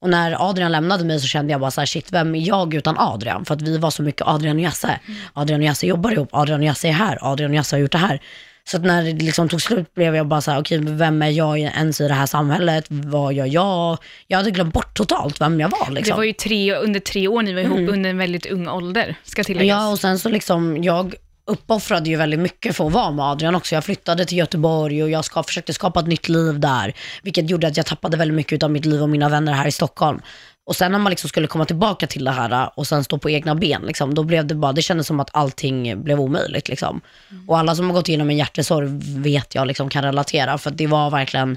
[0.00, 2.74] Och när Adrian lämnade mig så kände jag bara så här, shit, vem är jag
[2.74, 3.44] utan Adrian?
[3.44, 5.00] För att vi var så mycket Adrian och Jasse.
[5.32, 7.92] Adrian och Jasse jobbar ihop, Adrian och Jasse är här, Adrian och Jasse har gjort
[7.92, 8.20] det här.
[8.64, 11.30] Så att när det liksom tog slut blev jag bara så här, okej, vem är
[11.30, 12.84] jag ens i det här samhället?
[12.88, 13.98] Vad gör jag?
[14.26, 16.14] Jag hade glömt bort totalt vem jag var liksom.
[16.14, 19.14] Det var ju tre, under tre år ni var ihop, under en väldigt ung ålder,
[19.24, 19.68] ska tilläggas.
[19.68, 21.14] Ja, och sen så liksom, jag
[21.48, 23.74] uppoffrade ju väldigt mycket för att vara med Adrian också.
[23.74, 27.66] Jag flyttade till Göteborg och jag ska, försökte skapa ett nytt liv där, vilket gjorde
[27.66, 30.20] att jag tappade väldigt mycket av mitt liv och mina vänner här i Stockholm.
[30.66, 33.30] Och sen när man liksom skulle komma tillbaka till det här och sen stå på
[33.30, 36.68] egna ben, liksom, då blev det bara, det kändes som att allting blev omöjligt.
[36.68, 37.00] Liksom.
[37.46, 40.86] Och alla som har gått igenom en hjärtesorg vet jag liksom kan relatera, för det
[40.86, 41.56] var verkligen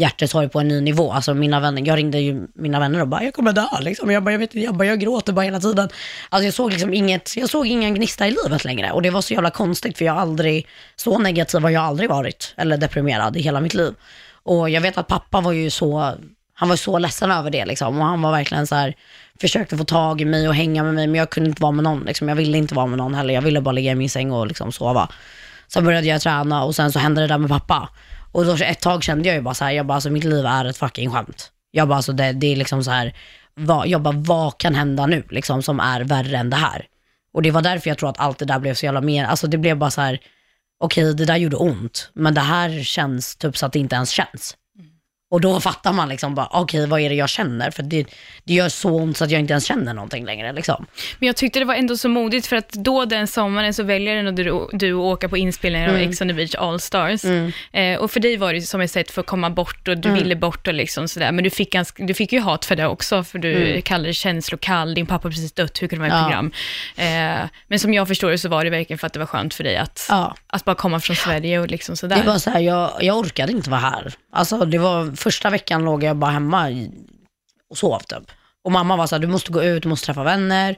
[0.00, 1.12] hjärtesorg på en ny nivå.
[1.12, 4.10] Alltså mina vänner, jag ringde ju mina vänner och bara, jag kommer dö liksom.
[4.10, 5.88] Jag bara, jag vet inte, jag, bara, jag gråter bara hela tiden.
[6.28, 8.92] Alltså jag såg liksom inget, jag såg ingen gnista i livet längre.
[8.92, 12.08] Och det var så jävla konstigt för jag har aldrig, så negativ har jag aldrig
[12.08, 12.54] varit.
[12.56, 13.94] Eller deprimerad i hela mitt liv.
[14.42, 16.14] Och jag vet att pappa var ju så,
[16.54, 17.98] han var så ledsen över det liksom.
[17.98, 18.94] Och han var verkligen så här,
[19.40, 21.06] försökte få tag i mig och hänga med mig.
[21.06, 22.28] Men jag kunde inte vara med någon liksom.
[22.28, 23.34] Jag ville inte vara med någon heller.
[23.34, 25.08] Jag ville bara ligga i min säng och liksom sova.
[25.68, 27.88] Sen började jag träna och sen så hände det där med pappa.
[28.32, 30.46] Och då ett tag kände jag ju bara så här, jag bara alltså mitt liv
[30.46, 31.52] är ett fucking skämt.
[31.70, 33.14] Jag bara alltså det, det är liksom så här,
[33.54, 36.86] vad, jag bara vad kan hända nu liksom som är värre än det här?
[37.32, 39.46] Och det var därför jag tror att allt det där blev så jävla mer, alltså
[39.46, 40.20] det blev bara så här,
[40.80, 44.10] okej det där gjorde ont, men det här känns typ så att det inte ens
[44.10, 44.56] känns.
[45.30, 47.70] Och då fattar man liksom bara, okej vad är det jag känner?
[47.70, 48.06] För det,
[48.44, 50.86] det gör så ont så att jag inte ens känner någonting längre liksom.
[51.18, 54.16] Men jag tyckte det var ändå så modigt för att då den sommaren så väljer
[54.16, 57.24] ändå du, du att åka på inspelningar av Ex on the beach All Stars.
[57.72, 60.10] Eh, och för dig var det som ett sätt för att komma bort och du
[60.10, 61.32] ville bort och liksom sådär.
[61.32, 64.14] Men du fick, ganska, du fick ju hat för det också, för du kallade dig
[64.14, 66.22] känslokall, din pappa precis dött, hur kunde i Ja.
[66.22, 66.52] program?
[66.96, 69.54] Eh, men som jag förstår det så var det verkligen för att det var skönt
[69.54, 70.34] för dig att, Ja.
[70.46, 72.16] att bara komma från Sverige och liksom sådär.
[72.16, 74.12] Det var så här, jag, jag orkade inte vara här.
[74.32, 76.88] Alltså det var, första veckan låg jag bara hemma
[77.70, 78.30] och sov typ.
[78.64, 80.76] Och mamma var så här, du måste gå ut, du måste träffa vänner,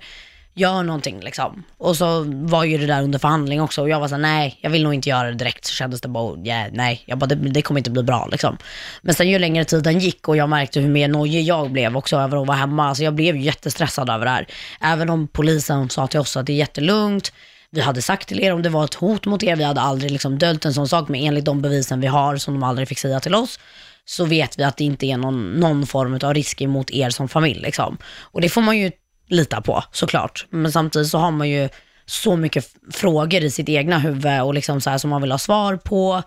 [0.55, 1.63] gör någonting liksom.
[1.79, 4.59] Och så var ju det där under förhandling också och jag var så här, nej,
[4.61, 5.65] jag vill nog inte göra det direkt.
[5.65, 8.29] Så kändes det bara, oh, yeah, nej, jag bara, det, det kommer inte bli bra
[8.31, 8.59] liksom.
[9.03, 12.17] Men sen ju längre tiden gick och jag märkte hur mer nojig jag blev också
[12.17, 12.89] över att vara hemma.
[12.89, 14.47] Alltså jag blev ju jättestressad över det här.
[14.81, 17.33] Även om polisen sa till oss att det är jättelugnt,
[17.71, 20.11] vi hade sagt till er om det var ett hot mot er, vi hade aldrig
[20.11, 22.99] liksom döljt en sån sak, men enligt de bevisen vi har som de aldrig fick
[22.99, 23.59] säga till oss,
[24.05, 27.29] så vet vi att det inte är någon, någon form av risk emot er som
[27.29, 27.61] familj.
[27.61, 27.99] Liksom.
[28.21, 28.91] Och det får man ju
[29.29, 30.47] lita på såklart.
[30.51, 31.69] Men samtidigt så har man ju
[32.07, 35.39] så mycket frågor i sitt egna huvud och liksom så här som man vill ha
[35.39, 36.23] svar på.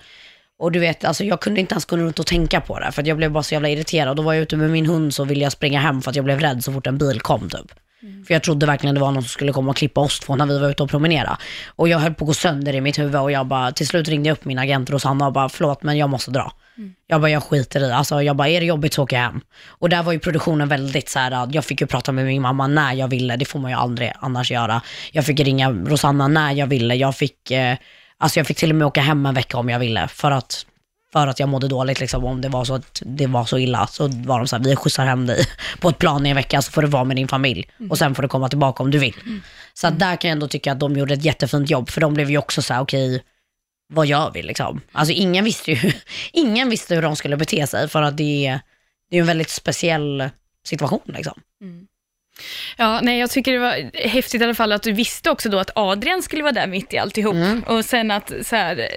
[0.59, 3.07] Och du vet, alltså jag kunde inte ens gå runt och tänka på det för
[3.07, 4.17] jag blev bara så jävla irriterad.
[4.17, 6.25] Då var jag ute med min hund så ville jag springa hem för att jag
[6.25, 7.71] blev rädd så fort en bil kom typ.
[8.27, 10.45] För jag trodde verkligen det var någon som skulle komma och klippa oss två när
[10.45, 11.38] vi var ute och promenera.
[11.67, 14.07] Och jag höll på att gå sönder i mitt huvud och jag bara, till slut
[14.07, 16.53] ringde jag upp min agent Rosanna och bara, förlåt men jag måste dra.
[17.07, 17.91] Jag bara, jag skiter i.
[17.91, 19.41] Alltså jag bara, är det jobbigt så åker jag hem.
[19.67, 22.67] Och där var ju produktionen väldigt så här, jag fick ju prata med min mamma
[22.67, 24.81] när jag ville, det får man ju aldrig annars göra.
[25.11, 27.77] Jag fick ringa Rosanna när jag ville, jag fick, eh,
[28.17, 30.07] alltså jag fick till och med åka hem en vecka om jag ville.
[30.07, 30.65] För att
[31.13, 33.88] för att jag mådde dåligt liksom, om det var så att det var så illa.
[33.88, 35.45] Så var de så här, vi skjutsar hem dig
[35.79, 38.15] på ett plan i en vecka så får du vara med din familj och sen
[38.15, 39.15] får du komma tillbaka om du vill.
[39.73, 42.13] Så att där kan jag ändå tycka att de gjorde ett jättefint jobb för de
[42.13, 43.23] blev ju också så här, okej,
[43.87, 44.81] vad gör vi liksom?
[44.91, 45.91] Alltså ingen visste ju,
[46.33, 48.59] ingen visste hur de skulle bete sig för att det är,
[49.09, 50.29] det är en väldigt speciell
[50.63, 51.41] situation liksom.
[51.61, 51.87] Mm.
[52.77, 55.59] Ja, nej, jag tycker det var häftigt i alla fall att du visste också då
[55.59, 57.33] att Adrian skulle vara där mitt i alltihop.
[57.33, 57.63] Mm.
[57.67, 58.89] Och sen att så här,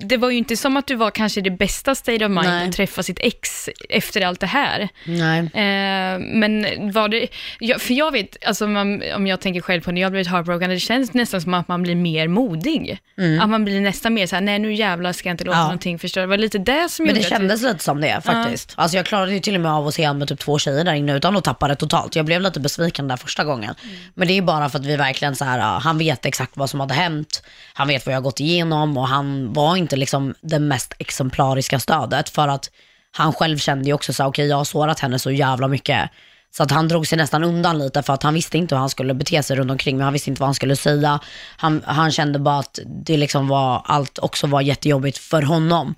[0.00, 2.68] det var ju inte som att du var kanske det bästa state of mind Nej.
[2.68, 4.88] att träffa sitt ex efter allt det här.
[5.04, 5.38] Nej.
[5.38, 9.92] Eh, men var det, ja, för jag vet, alltså man, om jag tänker själv på
[9.92, 12.98] när jag blivit heartbroken, det känns nästan som att man blir mer modig.
[13.42, 15.62] Att man blir nästan mer så här, nej nu jävlar ska jag inte låta Mm.
[15.62, 15.66] Ja.
[15.66, 16.22] någonting förstöra.
[16.24, 18.72] Det var lite det som Men det kändes lite som det faktiskt.
[18.76, 20.84] Alltså jag klarade ju till och med av att se han med typ två tjejer
[20.84, 22.16] där inne utan att tappa det totalt.
[22.16, 23.74] Jag blev lite besviken där första gången.
[24.14, 26.56] Men det är ju bara för att vi verkligen så här, ja, han vet exakt
[26.56, 27.42] vad som hade hänt.
[27.74, 31.80] Han vet vad jag har gått igenom och han var inte liksom det mest exemplariska
[31.80, 32.70] stödet för att
[33.16, 36.10] han själv kände ju också så här, okej jag har sårat henne så jävla mycket.
[36.56, 38.90] Så att han drog sig nästan undan lite för att han visste inte hur han
[38.90, 41.20] skulle bete sig runt omkring men han visste inte vad han skulle säga.
[41.56, 45.94] Han, han kände bara att det liksom var, allt också var jättejobbigt för honom.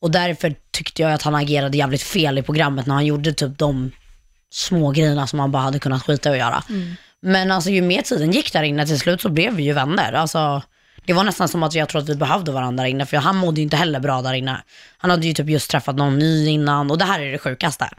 [0.00, 3.58] Och därför tyckte jag att han agerade jävligt fel i programmet när han gjorde typ
[3.58, 3.90] de
[4.54, 6.62] små grejerna som han bara hade kunnat skita i att göra.
[7.20, 10.12] Men alltså ju mer tiden gick där inne till slut så blev vi ju vänner.
[10.12, 10.62] Alltså,
[11.04, 13.36] det var nästan som att jag tror att vi behövde varandra där inne för han
[13.36, 14.62] mådde ju inte heller bra där inne.
[14.98, 17.90] Han hade ju typ just träffat någon ny innan och det här är det sjukaste.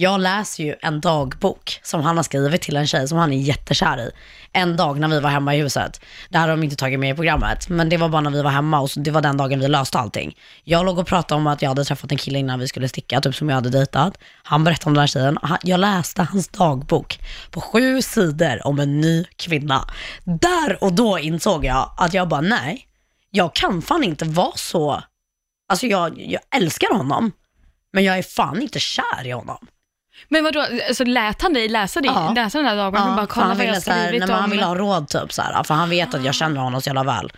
[0.00, 3.38] Jag läser ju en dagbok som han har skrivit till en tjej som han är
[3.38, 4.10] jättekär i.
[4.52, 6.00] En dag när vi var hemma i huset.
[6.28, 8.42] Det här har de inte tagit med i programmet, men det var bara när vi
[8.42, 10.36] var hemma och det var den dagen vi löste allting.
[10.64, 13.20] Jag låg och pratade om att jag hade träffat en kille innan vi skulle sticka,
[13.20, 14.18] typ som jag hade dejtat.
[14.42, 15.38] Han berättade om den här tjejen.
[15.62, 17.18] Jag läste hans dagbok
[17.50, 19.90] på sju sidor om en ny kvinna.
[20.24, 22.86] Där och då insåg jag att jag bara, nej,
[23.30, 25.02] jag kan fan inte vara så,
[25.68, 27.32] alltså jag, jag älskar honom,
[27.92, 29.66] men jag är fan inte kär i honom.
[30.28, 32.32] Men vadå, alltså, lät han dig läsa, din, Ja.
[32.36, 33.08] läsa den här dagboken?
[33.08, 34.36] Ja, bara kolla han vad jag här, skrivit nej, men om?
[34.40, 36.88] han ville ha råd typ så här, för han vet att jag känner honom så
[36.88, 37.32] jävla väl.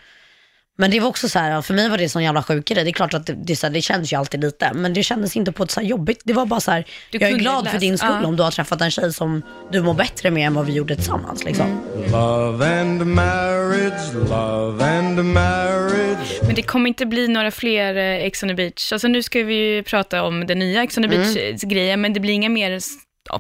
[0.79, 2.85] Men det var också så här, för mig var det sån jävla sjuk grej.
[2.85, 5.03] Det är klart att det, det, så här, det känns ju alltid lite, men det
[5.03, 6.21] kändes inte på ett så här jobbigt.
[6.25, 8.27] Det var bara så här, Du jag är glad läsa, för din skull ja.
[8.29, 10.97] om du har träffat en tjej som du mår bättre med än vad vi gjorde
[10.97, 11.45] tillsammans.
[11.45, 11.67] Liksom.
[11.67, 12.11] Mm.
[12.13, 16.41] Love and marriage, love and marriage.
[16.43, 18.93] Men det kommer inte bli några fler eh, Ex on the beach.
[18.93, 21.35] Alltså nu ska vi ju prata om den nya Ex on the Mm.
[21.35, 22.81] beach-grejen, men det blir inga mer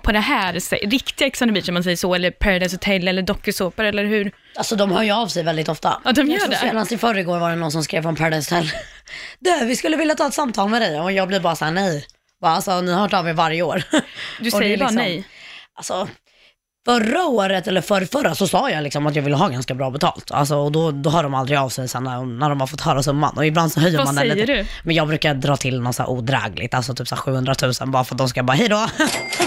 [0.02, 0.52] på det här,
[0.88, 4.04] riktiga Ex on the beach om man säger så, eller Paradise Hotel eller dokusåpor, eller
[4.04, 4.32] hur?
[4.54, 6.00] Alltså de hör ju av sig väldigt ofta.
[6.04, 6.56] Ja, de gör det.
[6.56, 8.70] Senast i förrgår var det någon som skrev från Paradise Hotel.
[9.38, 12.06] Du, vi skulle vilja ta ett samtal med dig och jag blir bara såhär nej.
[12.40, 13.82] Bara, Alltså ni har hört av er varje år.
[14.40, 15.24] Du säger bara liksom- nej.
[15.74, 16.08] Alltså,
[16.84, 19.90] Förra året eller för förra så sa jag liksom att jag ville ha ganska bra
[19.90, 20.30] betalt.
[20.30, 22.80] Alltså, och då, då hör de aldrig av sig sen när, när de har fått
[22.80, 23.36] höra summan.
[23.36, 24.46] Och ibland så höjer Vad man den lite.
[24.52, 24.66] du?
[24.84, 27.72] Men jag brukar dra till något så här odrägligt, alltså typ så här 700 000
[27.86, 28.86] bara för att de ska bara hejdå.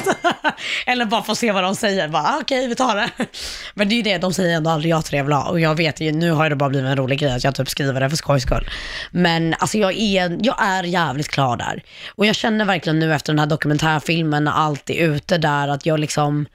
[0.86, 2.08] eller bara få se vad de säger.
[2.08, 3.10] Bara "Ah, okej, vi tar det.
[3.74, 5.50] Men det är ju det, de säger ändå aldrig ja till det jag vill ha.
[5.50, 7.70] Och jag vet ju, nu har det bara blivit en rolig grej att jag typ
[7.70, 8.68] skriver det för skojs skull.
[9.12, 11.84] Men alltså jag är, jag är jävligt klar där.
[12.16, 15.86] Och jag känner verkligen nu efter den här dokumentärfilmen när allt är ute där att
[15.86, 16.46] jag liksom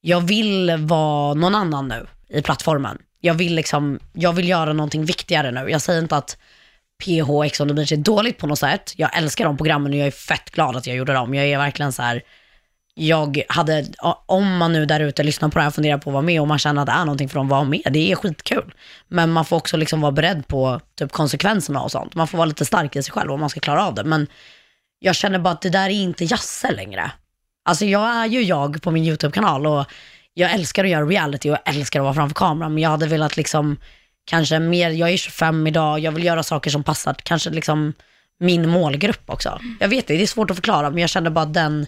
[0.00, 2.98] jag vill vara någon annan nu i plattformen.
[3.20, 5.70] Jag vill liksom, jag vill göra någonting viktigare nu.
[5.70, 6.38] Jag säger inte att
[7.04, 8.92] PH Ex on the Beach är dåligt på något sätt.
[8.96, 11.34] Jag älskar de programmen och jag är fett glad att jag gjorde dem.
[11.34, 12.22] Jag är verkligen så här,
[12.94, 13.86] jag hade,
[14.26, 16.40] om man nu där ute lyssnar på det här och funderar på att vara med
[16.40, 17.88] och man känner att det är någonting för dem, var med.
[17.90, 18.74] Det är skitkul.
[19.08, 22.14] Men man får också liksom vara beredd på typ konsekvenserna och sånt.
[22.14, 24.04] Man får vara lite stark i sig själv om man ska klara av det.
[24.04, 24.26] Men
[24.98, 27.10] jag känner bara att det där är inte Jasse längre.
[27.68, 29.84] Alltså jag är ju jag på min YouTube-kanal och
[30.34, 32.74] jag älskar att göra reality och jag älskar att vara framför kameran.
[32.74, 33.76] Men jag hade velat liksom,
[34.24, 37.92] kanske mer, jag är 25 idag, jag vill göra saker som passar kanske liksom
[38.40, 39.60] min målgrupp också.
[39.80, 41.86] Jag vet det, det är svårt att förklara men jag känner bara att den,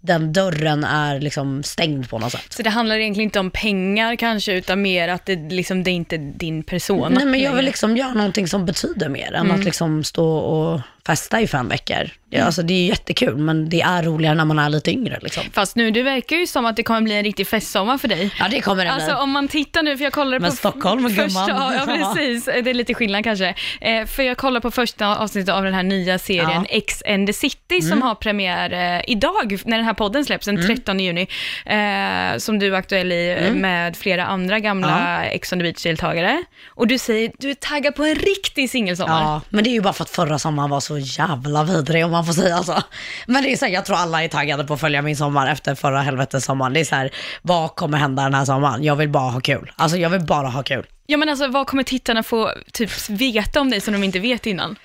[0.00, 2.52] den dörren är liksom stängd på något sätt.
[2.52, 5.94] Så det handlar egentligen inte om pengar kanske, utan mer att det, liksom, det är
[5.94, 7.08] inte din persona.
[7.08, 10.80] Nej men jag vill liksom göra någonting som betyder mer än att liksom stå och
[11.06, 12.10] festa i fem veckor.
[12.32, 15.42] Ja, alltså det är jättekul men det är roligare när man är lite yngre liksom.
[15.52, 18.34] Fast nu, det verkar ju som att det kommer bli en riktig festsommar för dig.
[18.38, 19.04] Ja det kommer det bli.
[19.04, 21.48] Alltså om man tittar nu, för jag kollade Men på Stockholm, första, gumman.
[21.48, 22.14] ja, ja Ja.
[22.14, 23.54] precis, det är lite skillnad kanske.
[23.80, 26.56] Eh, för jag kollar på första avsnittet av den här nya serien Ja.
[26.56, 26.66] Mm.
[26.68, 30.66] X and the City som har premiär eh, idag, när den här podden släpps, den
[30.66, 31.28] 13 juni.
[31.66, 36.42] Eh, som du är aktuell i eh, med flera andra gamla X on the Beach-deltagare.
[36.68, 39.22] Och du säger, du är taggad på en riktig singelsommar.
[39.22, 42.04] Ja, men det är ju bara för att förra sommaren var så så jävla vidrig
[42.04, 42.82] om man får säga så.
[43.26, 45.50] Men det är så här, jag tror alla är taggade på att följa min sommar
[45.50, 46.72] efter förra helvetessommaren.
[46.72, 47.10] Det är så här,
[47.42, 48.84] vad kommer hända den här sommaren?
[48.84, 49.72] Jag vill bara ha kul.
[49.76, 50.86] Alltså jag vill bara ha kul.
[51.06, 54.46] Ja men alltså vad kommer tittarna få typ veta om dig som de inte vet
[54.46, 54.76] innan?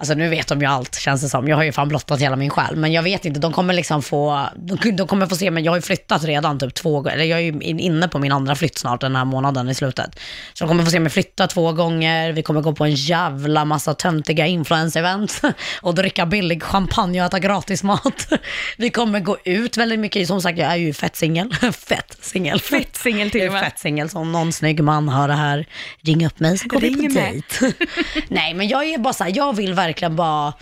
[0.00, 1.48] Alltså nu vet de ju allt känns det som.
[1.48, 2.76] Jag har ju fan blottat hela min själ.
[2.76, 5.72] Men jag vet inte, de kommer liksom få, de, de kommer få se, men jag
[5.72, 8.32] har ju flyttat redan typ två gånger, eller jag är ju in- inne på min
[8.32, 10.18] andra flytt snart den här månaden i slutet.
[10.54, 13.64] Så de kommer få se mig flytta två gånger, vi kommer gå på en jävla
[13.64, 15.42] massa töntiga influencer-event
[15.82, 18.28] och dricka billig champagne och äta gratis mat.
[18.76, 21.54] Vi kommer gå ut väldigt mycket, som sagt jag är ju fett singel.
[21.72, 22.60] fett singel.
[22.60, 23.64] Fett singel till och med.
[23.64, 25.66] fett singel, så om någon snygg man hör det här,
[26.02, 27.42] ring upp mig så går vi på mig.
[27.60, 27.74] dejt.
[28.28, 30.52] Nej men jag är bara så här, jag vill verkligen bara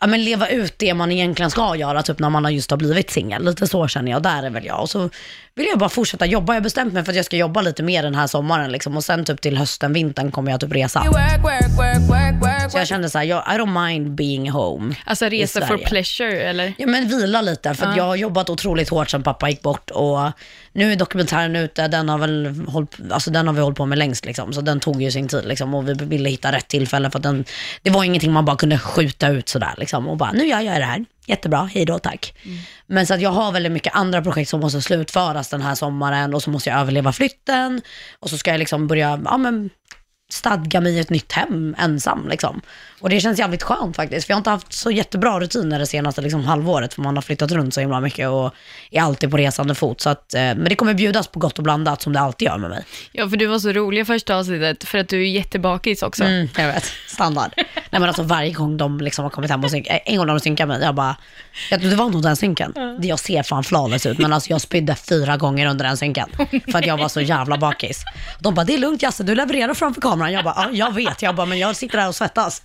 [0.00, 3.10] ja, men leva ut det man egentligen ska göra, typ när man just har blivit
[3.10, 3.44] singel.
[3.44, 4.80] Lite så känner jag, där är väl jag.
[4.80, 5.10] Och så
[5.54, 6.52] vill jag bara fortsätta jobba.
[6.52, 8.96] Jag har bestämt mig för att jag ska jobba lite mer den här sommaren liksom.
[8.96, 11.04] Och sen typ till hösten, vintern kommer jag typ resa.
[12.70, 14.94] Så jag kände så här, jag, I don't mind being home.
[15.04, 16.74] Alltså resa for pleasure eller?
[16.78, 19.90] Ja men vila lite för att jag har jobbat otroligt hårt sedan pappa gick bort
[19.90, 20.30] och
[20.72, 23.98] nu är dokumentären ute, den har, väl hållit, alltså den har vi hållit på med
[23.98, 24.52] längst liksom.
[24.52, 27.44] Så den tog ju sin tid liksom och vi ville hitta rätt tillfälle för den,
[27.82, 30.80] det var ingenting man bara kunde skjuta ut sådär liksom och bara nu gör jag
[30.80, 32.34] det här, jättebra, hej då tack.
[32.86, 36.34] Men så att jag har väldigt mycket andra projekt som måste slutföras den här sommaren
[36.34, 37.80] och så måste jag överleva flytten
[38.20, 39.70] och så ska jag liksom börja, ja men
[40.32, 42.28] stadga mig i ett nytt hem ensam.
[42.28, 42.60] Liksom.
[43.00, 44.26] Och det känns jävligt skönt faktiskt.
[44.26, 46.94] För jag har inte haft så jättebra rutiner det senaste liksom, halvåret.
[46.94, 48.54] För man har flyttat runt så himla mycket och
[48.90, 50.00] är alltid på resande fot.
[50.00, 52.58] Så att, eh, men det kommer bjudas på gott och blandat som det alltid gör
[52.58, 52.84] med mig.
[53.12, 56.24] Ja, för du var så rolig första avsnittet, för att du är jättebakis också.
[56.24, 57.50] Mm, jag vet, standard.
[57.56, 60.40] Nej men alltså varje gång de liksom har kommit hem och synkat, en gång de
[60.40, 61.16] synkade mig, jag bara,
[61.70, 62.74] jag, det var nog den synken.
[63.02, 66.28] Jag ser fan flawless ut, men alltså jag spydde fyra gånger under den synken.
[66.72, 68.04] För att jag var så jävla bakis.
[68.38, 70.32] De bara, det är lugnt Jasse, du levererar framför kameran.
[70.32, 72.62] Jag bara, ja jag vet, jag bara, men jag sitter där och svettas.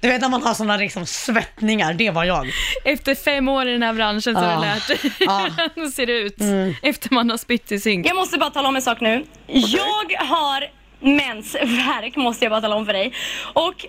[0.00, 2.46] Du vet när man har sådana liksom svettningar, det var jag.
[2.84, 4.56] Efter fem år i den här branschen så har Ja.
[4.60, 5.48] du lärt dig Ja.
[5.74, 6.36] hur det ser ut
[6.82, 8.06] efter man har spytt i synk.
[8.08, 9.24] Jag måste bara tala om en sak nu.
[9.46, 10.64] Jag har
[11.00, 13.12] mensvärk måste jag bara tala om för dig.
[13.52, 13.86] Och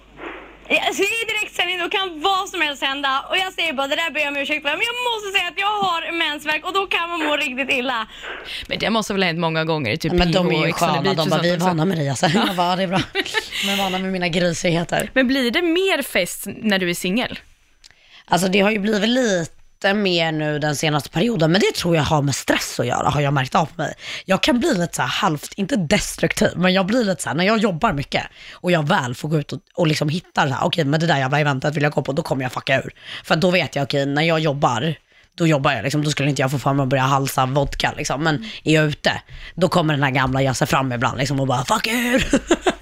[0.70, 4.12] Alltså, I direktsändning då kan vad som helst hända och jag säger bara det där
[4.12, 6.88] ber jag om ursäkt för men jag måste säga att jag har mensvärk och då
[6.88, 8.08] kan man må riktigt illa.
[8.68, 11.30] Men det måste väl ha hänt många gånger typ Men de är ju sköna, de
[11.30, 12.32] bara, vi är vana med dig Jasse.
[12.48, 13.02] Jag bara, det är bra.
[13.66, 15.12] De är vana med mina grisigheter.
[15.14, 17.40] Men blir det mer fest när du är singel?
[18.26, 22.04] Alltså det har ju blivit lite mer nu den senaste perioden, men det tror jag
[22.04, 23.94] har med stress att göra, har jag märkt av på mig.
[24.26, 27.36] Jag kan bli lite så här halvt, inte destruktiv, men jag blir lite så här,
[27.36, 28.24] när jag jobbar mycket
[28.54, 31.08] och jag väl får gå ut och, och liksom hitta det här, okej men det
[31.08, 32.94] där jävla eventet vill jag gå på, då kommer jag fucka ur.
[33.24, 34.96] För då vet jag, okej när jag jobbar,
[35.36, 37.94] då jobbar jag liksom, då skulle inte jag få för mig att börja halsa vodka
[37.98, 38.24] liksom.
[38.24, 39.22] Men är jag ute,
[39.56, 42.26] då kommer den här gamla jag ser fram ibland liksom och bara fuck ur.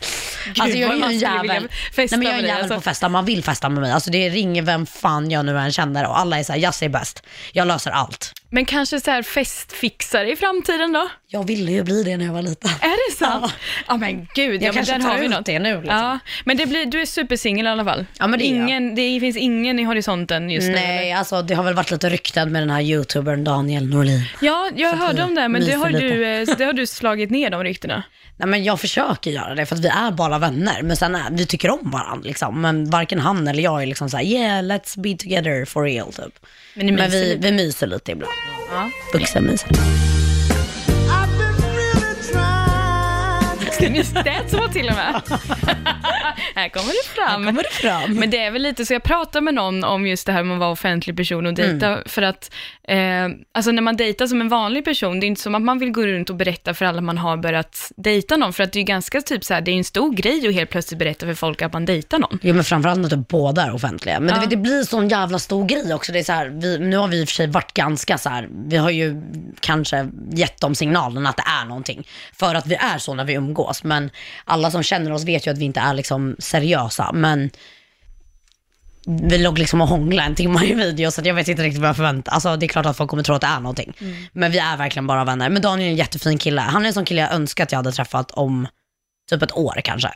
[0.60, 1.68] alltså jag är ju en jävel.
[1.98, 2.76] Nej, men jag är en jävel alltså.
[2.76, 3.92] på festa, man vill festa med mig.
[3.92, 6.90] Alltså det ringer vem fan jag nu än känner och alla är såhär, Jasse är
[6.90, 7.24] bäst.
[7.52, 8.34] Jag löser allt.
[8.50, 11.10] Men kanske så här festfixare i framtiden då?
[11.28, 12.72] Jag ville ju bli det när jag var liten.
[12.82, 13.46] Är det sant?
[13.46, 13.52] Ja,
[13.88, 13.98] Ja.
[13.98, 15.46] men gud, Jag ja, men kanske där tar har vi ut något.
[15.46, 15.98] det nu, liksom.
[15.98, 18.06] Ja, men det blir, du är supersingel i alla fall.
[18.20, 20.74] Ja, men det ingen, det finns ingen i horisonten just nu.
[20.74, 21.18] Nej, eller?
[21.20, 24.22] alltså det har väl varit lite rykten med den här youtubern Daniel Norlin.
[24.42, 26.04] Ja, jag Så hörde om det, men det har, lite.
[26.06, 28.04] du, eh, det har du slagit ner de ryktena.
[28.40, 30.82] Nej men jag försöker göra det för att vi är bara vänner.
[30.82, 32.62] Men sen är, vi tycker om varandra liksom.
[32.62, 36.40] Men varken han eller jag är liksom såhär, yeah let's be together for real typ.
[36.74, 38.32] Men Men vi, vi myser lite ibland.
[38.70, 40.17] Ja.
[43.80, 45.22] Ni lät så till och med.
[46.56, 47.46] här kommer det fram.
[47.46, 48.14] kommer det fram.
[48.14, 50.54] Men det är väl lite så, jag pratade med någon om just det här med
[50.54, 52.00] att vara offentlig person och dejta, Mm.
[52.06, 52.52] för att
[52.88, 52.98] eh,
[53.54, 55.92] alltså när man dejtar som en vanlig person, det är inte som att man vill
[55.92, 58.82] gå runt och berätta för alla man har börjat dejta någon, för att det är
[58.82, 61.34] ju ganska typ så här, det är en stor grej att helt plötsligt berätta för
[61.34, 62.40] folk att man dejtar någon.
[62.42, 64.20] Jo men framförallt när typ båda är offentliga.
[64.20, 64.36] Men Ja.
[64.36, 66.12] du vet, det blir sån jävla stor grej också.
[66.12, 68.30] Det är så här, vi, nu har vi i och för sig varit ganska så
[68.30, 69.22] här, vi har ju
[69.60, 72.08] kanske gett dem signalen att det är någonting.
[72.40, 73.67] För att vi är så när vi umgås.
[73.84, 74.10] Men
[74.46, 77.12] alla som känner oss vet ju att vi inte är liksom seriösa.
[77.14, 77.50] Men
[79.08, 81.90] vi låg liksom och hånglade en timme i video så jag vet inte riktigt vad
[81.90, 83.94] jag förväntar Alltså det är klart att folk kommer tro att det är någonting.
[84.34, 85.50] Men vi är verkligen bara vänner.
[85.50, 86.62] Men Daniel är en jättefin kille.
[86.62, 88.68] Han är en sån kille jag önskar att jag hade träffat om
[89.30, 90.10] typ ett år kanske.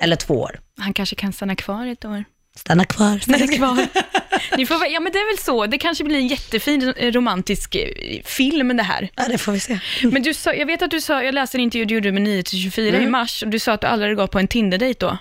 [0.00, 0.60] Eller två år.
[0.78, 2.24] Han kanske kan stanna kvar ett år.
[2.56, 3.18] Stanna kvar.
[3.18, 3.86] Stanna kvar.
[4.56, 7.74] Ni får, ja men det är väl så, det kanske blir en jättefin eh, romantisk
[7.74, 7.88] eh,
[8.24, 9.08] film det här.
[9.14, 9.78] Ja, det får vi se.
[10.02, 12.22] Men du sa, jag vet att du sa, jag läste en intervju du gjorde med
[12.22, 13.02] 9 till 24 Mm.
[13.02, 15.18] i mars och du sa att du aldrig gått på en Tinder-dejt då.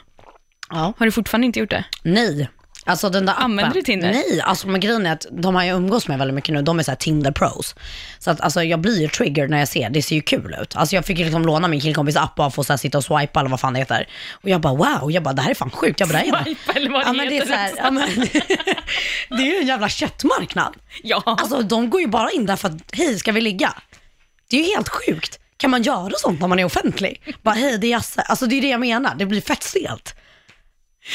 [0.70, 0.94] Ja.
[0.98, 1.84] Har du fortfarande inte gjort det?
[2.04, 2.50] Nej.
[2.88, 3.46] Alltså den där appen.
[3.46, 4.12] Använder du Tinder?
[4.12, 6.80] Nej, alltså men grejen är att de har jag umgås med väldigt mycket nu, de
[6.80, 7.76] är så Tinder pros.
[8.20, 10.76] Så att alltså jag blir ju triggered när jag ser, det ser ju kul ut.
[10.76, 13.04] Alltså jag fick ju liksom låna min killkompis app och få så här, sitta och
[13.04, 14.08] swipa eller vad fan det heter.
[14.32, 16.00] Och jag bara wow, jag bara det här är fan sjukt.
[16.00, 18.10] Jag bara, Swipa eller vad det ja, men det är heter så här, ja, men,
[19.38, 20.76] Det är ju en jävla köttmarknad.
[21.04, 21.24] Ja.
[21.26, 23.74] Alltså de går ju bara in där för att, hej ska vi ligga?
[24.50, 25.40] Det är ju helt sjukt.
[25.58, 27.36] Kan man göra sånt när man är offentlig?
[27.42, 28.22] Bara hej det är Jasse.
[28.22, 30.16] Alltså det är det jag menar, det blir fett stelt.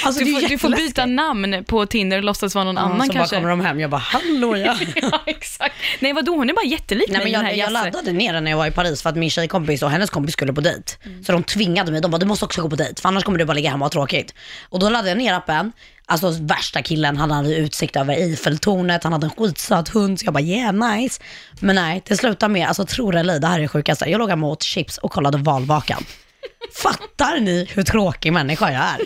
[0.05, 3.07] Alltså, du, får, du får byta namn på Tinder och låtsas vara någon Ja, annan
[3.07, 3.37] så kanske.
[3.37, 4.77] bara kommer de hem, jag bara hallå ja.
[5.03, 5.75] ja, exakt.
[6.01, 8.45] Nej vadå, hon är bara jättelik Nej, men den här jag, jag laddade ner den
[8.45, 10.93] när jag var i Paris för att min tjejkompis och hennes kompis skulle på dejt.
[11.05, 11.25] Mm.
[11.25, 13.39] Så de tvingade mig, de bara du måste också gå på dejt för annars kommer
[13.39, 14.35] du bara ligga hemma och ha tråkigt.
[14.69, 15.73] Och då laddade jag ner appen,
[16.07, 20.35] alltså värsta killen, han hade utsikt över Eiffeltornet, han hade en skitsöt hund så jag
[20.35, 21.23] bara yeah nice.
[21.61, 24.11] Men nej, det slutade med, alltså tro det eller det här är det sjukaste.
[24.11, 26.05] Jag låg hemma och åt chips och kollade Valvakan.
[26.83, 28.99] Fattar ni hur tråkig människa jag är?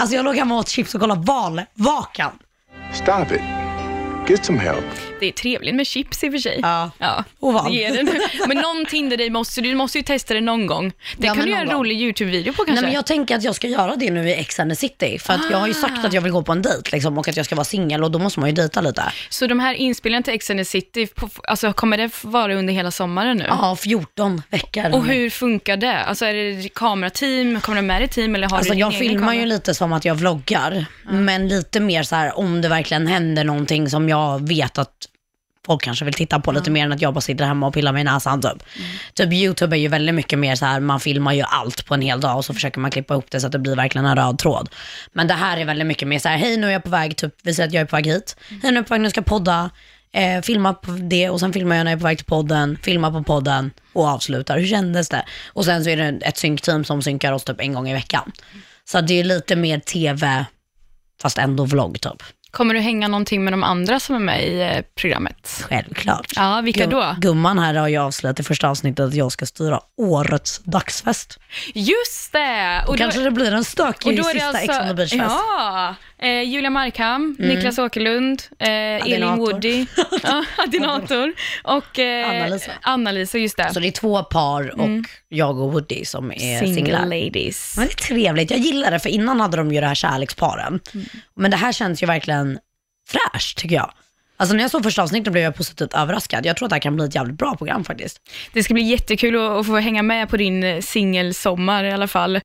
[0.00, 2.32] Alltså jag låg hemma och åt chips och kollade Valvakan.
[2.92, 3.40] Stop it.
[4.30, 5.09] Get some help.
[5.20, 6.58] Det är trevligt med chips i och för sig.
[6.62, 6.90] Ja.
[6.98, 7.24] ja.
[7.40, 7.72] Oval.
[7.72, 8.18] Det är det nu.
[8.48, 10.92] Men någon Tinder dig måste du måste ju testa det någon gång.
[11.16, 11.80] Det Ja, kan men du göra någon en gång.
[11.84, 12.72] rolig YouTube-video på kanske.
[12.74, 15.18] Nej, men jag tänker att jag ska göra det nu i Ex and the City.
[15.18, 15.74] För att jag har ju Ah.
[15.88, 18.04] sagt att jag vill gå på en dejt liksom, och att jag ska vara singel
[18.04, 19.02] och då måste man ju dejta lite.
[19.30, 22.74] Så de här inspelningarna till Ex and the City, på, alltså, kommer det vara under
[22.74, 23.44] hela sommaren nu?
[23.48, 24.94] Ja, 14 veckor.
[24.94, 25.98] Och hur funkar det?
[25.98, 29.00] Alltså är det kamerateam, kommer det med ett team eller har Alltså du jag din
[29.00, 29.40] egen filmar kamera?
[29.40, 33.44] ju lite som att jag vloggar, men lite mer så här om det verkligen händer
[33.44, 34.90] någonting som jag vet att
[35.66, 37.92] folk kanske vill titta på lite mer än att jag bara sitter hemma och pillar
[37.92, 38.62] mig i näsan typ.
[39.14, 42.02] Typ YouTube är ju väldigt mycket mer så här, man filmar ju allt på en
[42.02, 44.16] hel dag och så försöker man klippa ihop det så att det blir verkligen en
[44.16, 44.68] röd tråd.
[45.12, 47.16] Men det här är väldigt mycket mer så här, hej nu är jag på väg,
[47.16, 49.00] typ vi säger att jag är på väg hit, hej nu är jag på väg,
[49.00, 49.70] nu ska jag podda,
[50.12, 52.78] eh, filma på det och sen filmar jag när jag är på väg till podden,
[52.82, 54.58] filma på podden och avslutar.
[54.58, 55.24] Hur kändes det?
[55.52, 58.32] Och sen så är det ett synkteam som synkar oss typ en gång i veckan.
[58.84, 60.44] Så det är lite mer tv,
[61.22, 62.22] fast ändå vlogg typ.
[62.50, 65.64] Kommer du hänga någonting med de andra som är med i eh, programmet?
[65.68, 66.32] Självklart.
[66.36, 67.16] Ja, vilka Gum- då?
[67.18, 71.38] Gumman här har ju avslöjat i första avsnittet att jag ska styra årets dagsfest.
[71.74, 72.84] Just det!
[72.88, 75.34] Och kanske det blir en stökig och då är det sista Ex on the Beach-fest.
[75.58, 79.36] Ja, eh, Julia Markham, Niklas Åkerlund, eh, Elin.
[79.36, 79.86] Woody,
[80.22, 82.72] ja, Adinator och eh, Anna-Lisa.
[82.82, 83.72] Anna-Lisa, just det.
[83.74, 84.88] Så det är två par och
[85.28, 87.06] jag och Woody som är Single singlar.
[87.06, 87.76] ladies.
[87.76, 90.80] Men det är trevligt, jag gillar det för innan hade de ju det här kärleksparen.
[91.36, 92.58] Men det här känns ju verkligen
[93.08, 93.92] fräscht tycker jag.
[94.40, 96.46] Alltså när jag såg första avsnittet blev jag positivt överraskad.
[96.46, 98.20] Jag tror att det här kan bli ett jävligt bra program faktiskt.
[98.52, 102.06] Det ska bli jättekul att, att få hänga med på din eh, singelsommar i alla
[102.08, 102.40] fall.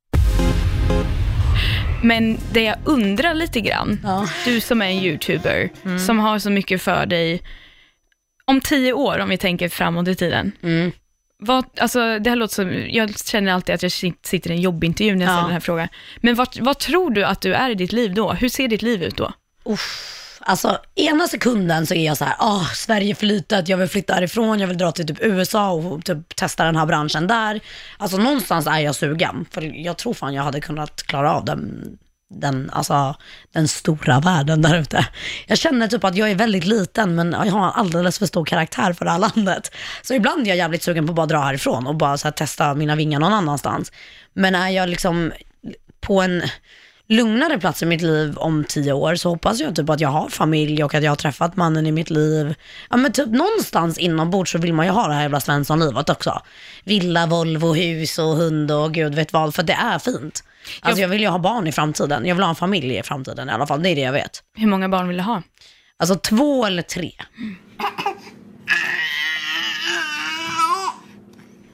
[2.03, 4.27] Men det jag undrar lite grann, Ja.
[4.45, 5.69] du som är en YouTuber,
[6.05, 7.41] som har så mycket för dig,
[8.45, 10.91] om tio år, om vi tänker framåt i tiden, Mm.
[11.37, 14.61] vad, alltså, det här låter som, jag känner alltid att jag sit- sitter i en
[14.61, 15.33] jobbintervju när jag Ja.
[15.35, 15.87] ställer den här frågan.
[16.21, 18.33] Men vad, vad tror du att du är i ditt liv då?
[18.33, 19.33] Hur ser ditt liv ut då?
[20.47, 24.59] Alltså ena sekunden så är jag så här, åh, Sverige för jag vill flytta härifrån,
[24.59, 27.59] jag vill dra till typ USA och typ testa den här branschen där.
[27.97, 31.97] Alltså någonstans är jag sugen, för jag tror fan jag hade kunnat klara av den
[32.29, 33.15] den, alltså,
[33.53, 35.07] den stora världen där ute.
[35.47, 38.93] Jag känner typ att jag är väldigt liten men jag har alldeles för stor karaktär
[38.93, 39.71] för det här landet.
[40.01, 42.31] Så ibland är jag jävligt sugen på att bara dra härifrån och bara så här,
[42.31, 43.91] testa mina vingar någon annanstans.
[44.33, 45.31] Men är jag liksom
[46.01, 46.43] på en
[47.07, 50.29] lugnare plats i mitt liv om tio år så hoppas jag typ att jag har
[50.29, 52.55] familj och att jag har träffat mannen i mitt liv.
[52.89, 56.41] Ja men typ någonstans inombords så vill man ju ha det här jävla Svensson-livet också.
[56.83, 60.43] Villa, Volvo, hus och hund och gud vet vad, för det är fint.
[60.81, 63.49] Alltså jag vill ju ha barn i framtiden, jag vill ha en familj i framtiden
[63.49, 64.43] i alla fall, det är det jag vet.
[64.57, 65.41] Hur många barn vill du ha?
[65.99, 67.11] Alltså två eller tre.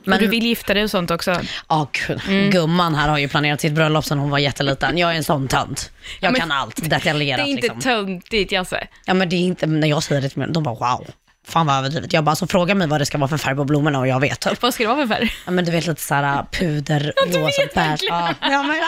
[0.03, 0.13] Men...
[0.13, 1.41] Och du vill gifta dig och sånt också?
[1.69, 2.51] Ja, gud.
[2.51, 4.97] Gumman här har ju planerat sitt bröllop sedan hon var jätteliten.
[4.97, 5.91] Jag är en sån tönt.
[6.19, 7.45] Jag men kan allt detaljerat.
[7.45, 7.81] Det är inte liksom.
[7.81, 8.87] töntigt Jasse.
[9.05, 11.07] Ja men det är inte, när jag säger det till mig, de bara wow.
[11.47, 12.13] Fan vad överdrivet.
[12.13, 14.19] Jag bara, så fråga mig vad det ska vara för färg på blommorna och jag
[14.19, 14.39] vet.
[14.39, 14.61] Typ.
[14.61, 15.33] Vad ska det vara för färg?
[15.45, 18.15] Ja men du vet lite såhär puder, du rosa, verkligen.
[18.15, 18.81] Ja, ja, men,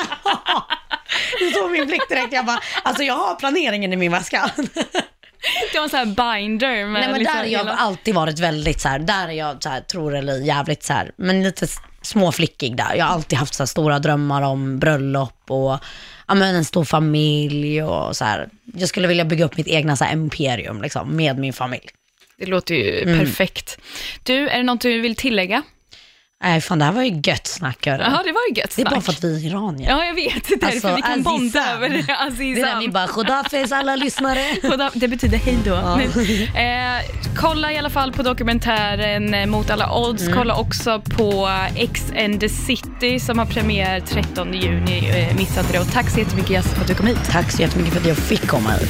[1.40, 2.34] du såg min blick direkt.
[2.34, 4.52] Jag bara, alltså jag har planeringen i min väska.
[5.72, 8.16] Du har en sån här binder med Nej men liksom där har jag hela- alltid
[8.16, 11.44] varit väldigt så här, där är jag så här, tror eller jävligt så här, men
[11.44, 11.68] lite
[12.02, 12.96] småflickig där.
[12.96, 15.78] Jag har alltid haft så stora drömmar om bröllop och
[16.28, 18.50] ja, men en stor familj och så här.
[18.76, 21.86] Jag skulle vilja bygga upp mitt egna så imperium liksom, med min familj.
[22.38, 23.20] Det låter ju Mm.
[23.20, 23.78] perfekt.
[24.24, 25.64] Du, är det något du vill tillägga?
[26.44, 28.02] Nej fan det här var ju gött snack hörru.
[28.04, 29.04] Jaha, det var ju gött Det är bara snack.
[29.04, 29.90] för att vi är iranier.
[29.90, 30.48] Ja, jag vet.
[30.48, 31.76] Det är därför Alltså, vi kan bonda Azizan.
[31.78, 31.96] över det.
[32.08, 32.80] Det är där Azizan.
[32.80, 34.40] vi bara, Khodafez alla lyssnare.
[34.94, 35.76] Det betyder hej då.
[35.76, 36.02] Men,
[36.98, 37.02] eh,
[37.36, 40.22] kolla i alla fall på dokumentären eh, Mot alla odds.
[40.24, 40.34] Mm.
[40.38, 45.10] Kolla också på X and the City som har premiär 13 juni.
[45.30, 45.80] Eh, missa inte det.
[45.80, 47.18] Och tack så jättemycket Jess för att du kom hit.
[47.32, 48.90] Tack så jättemycket för att jag fick komma hit.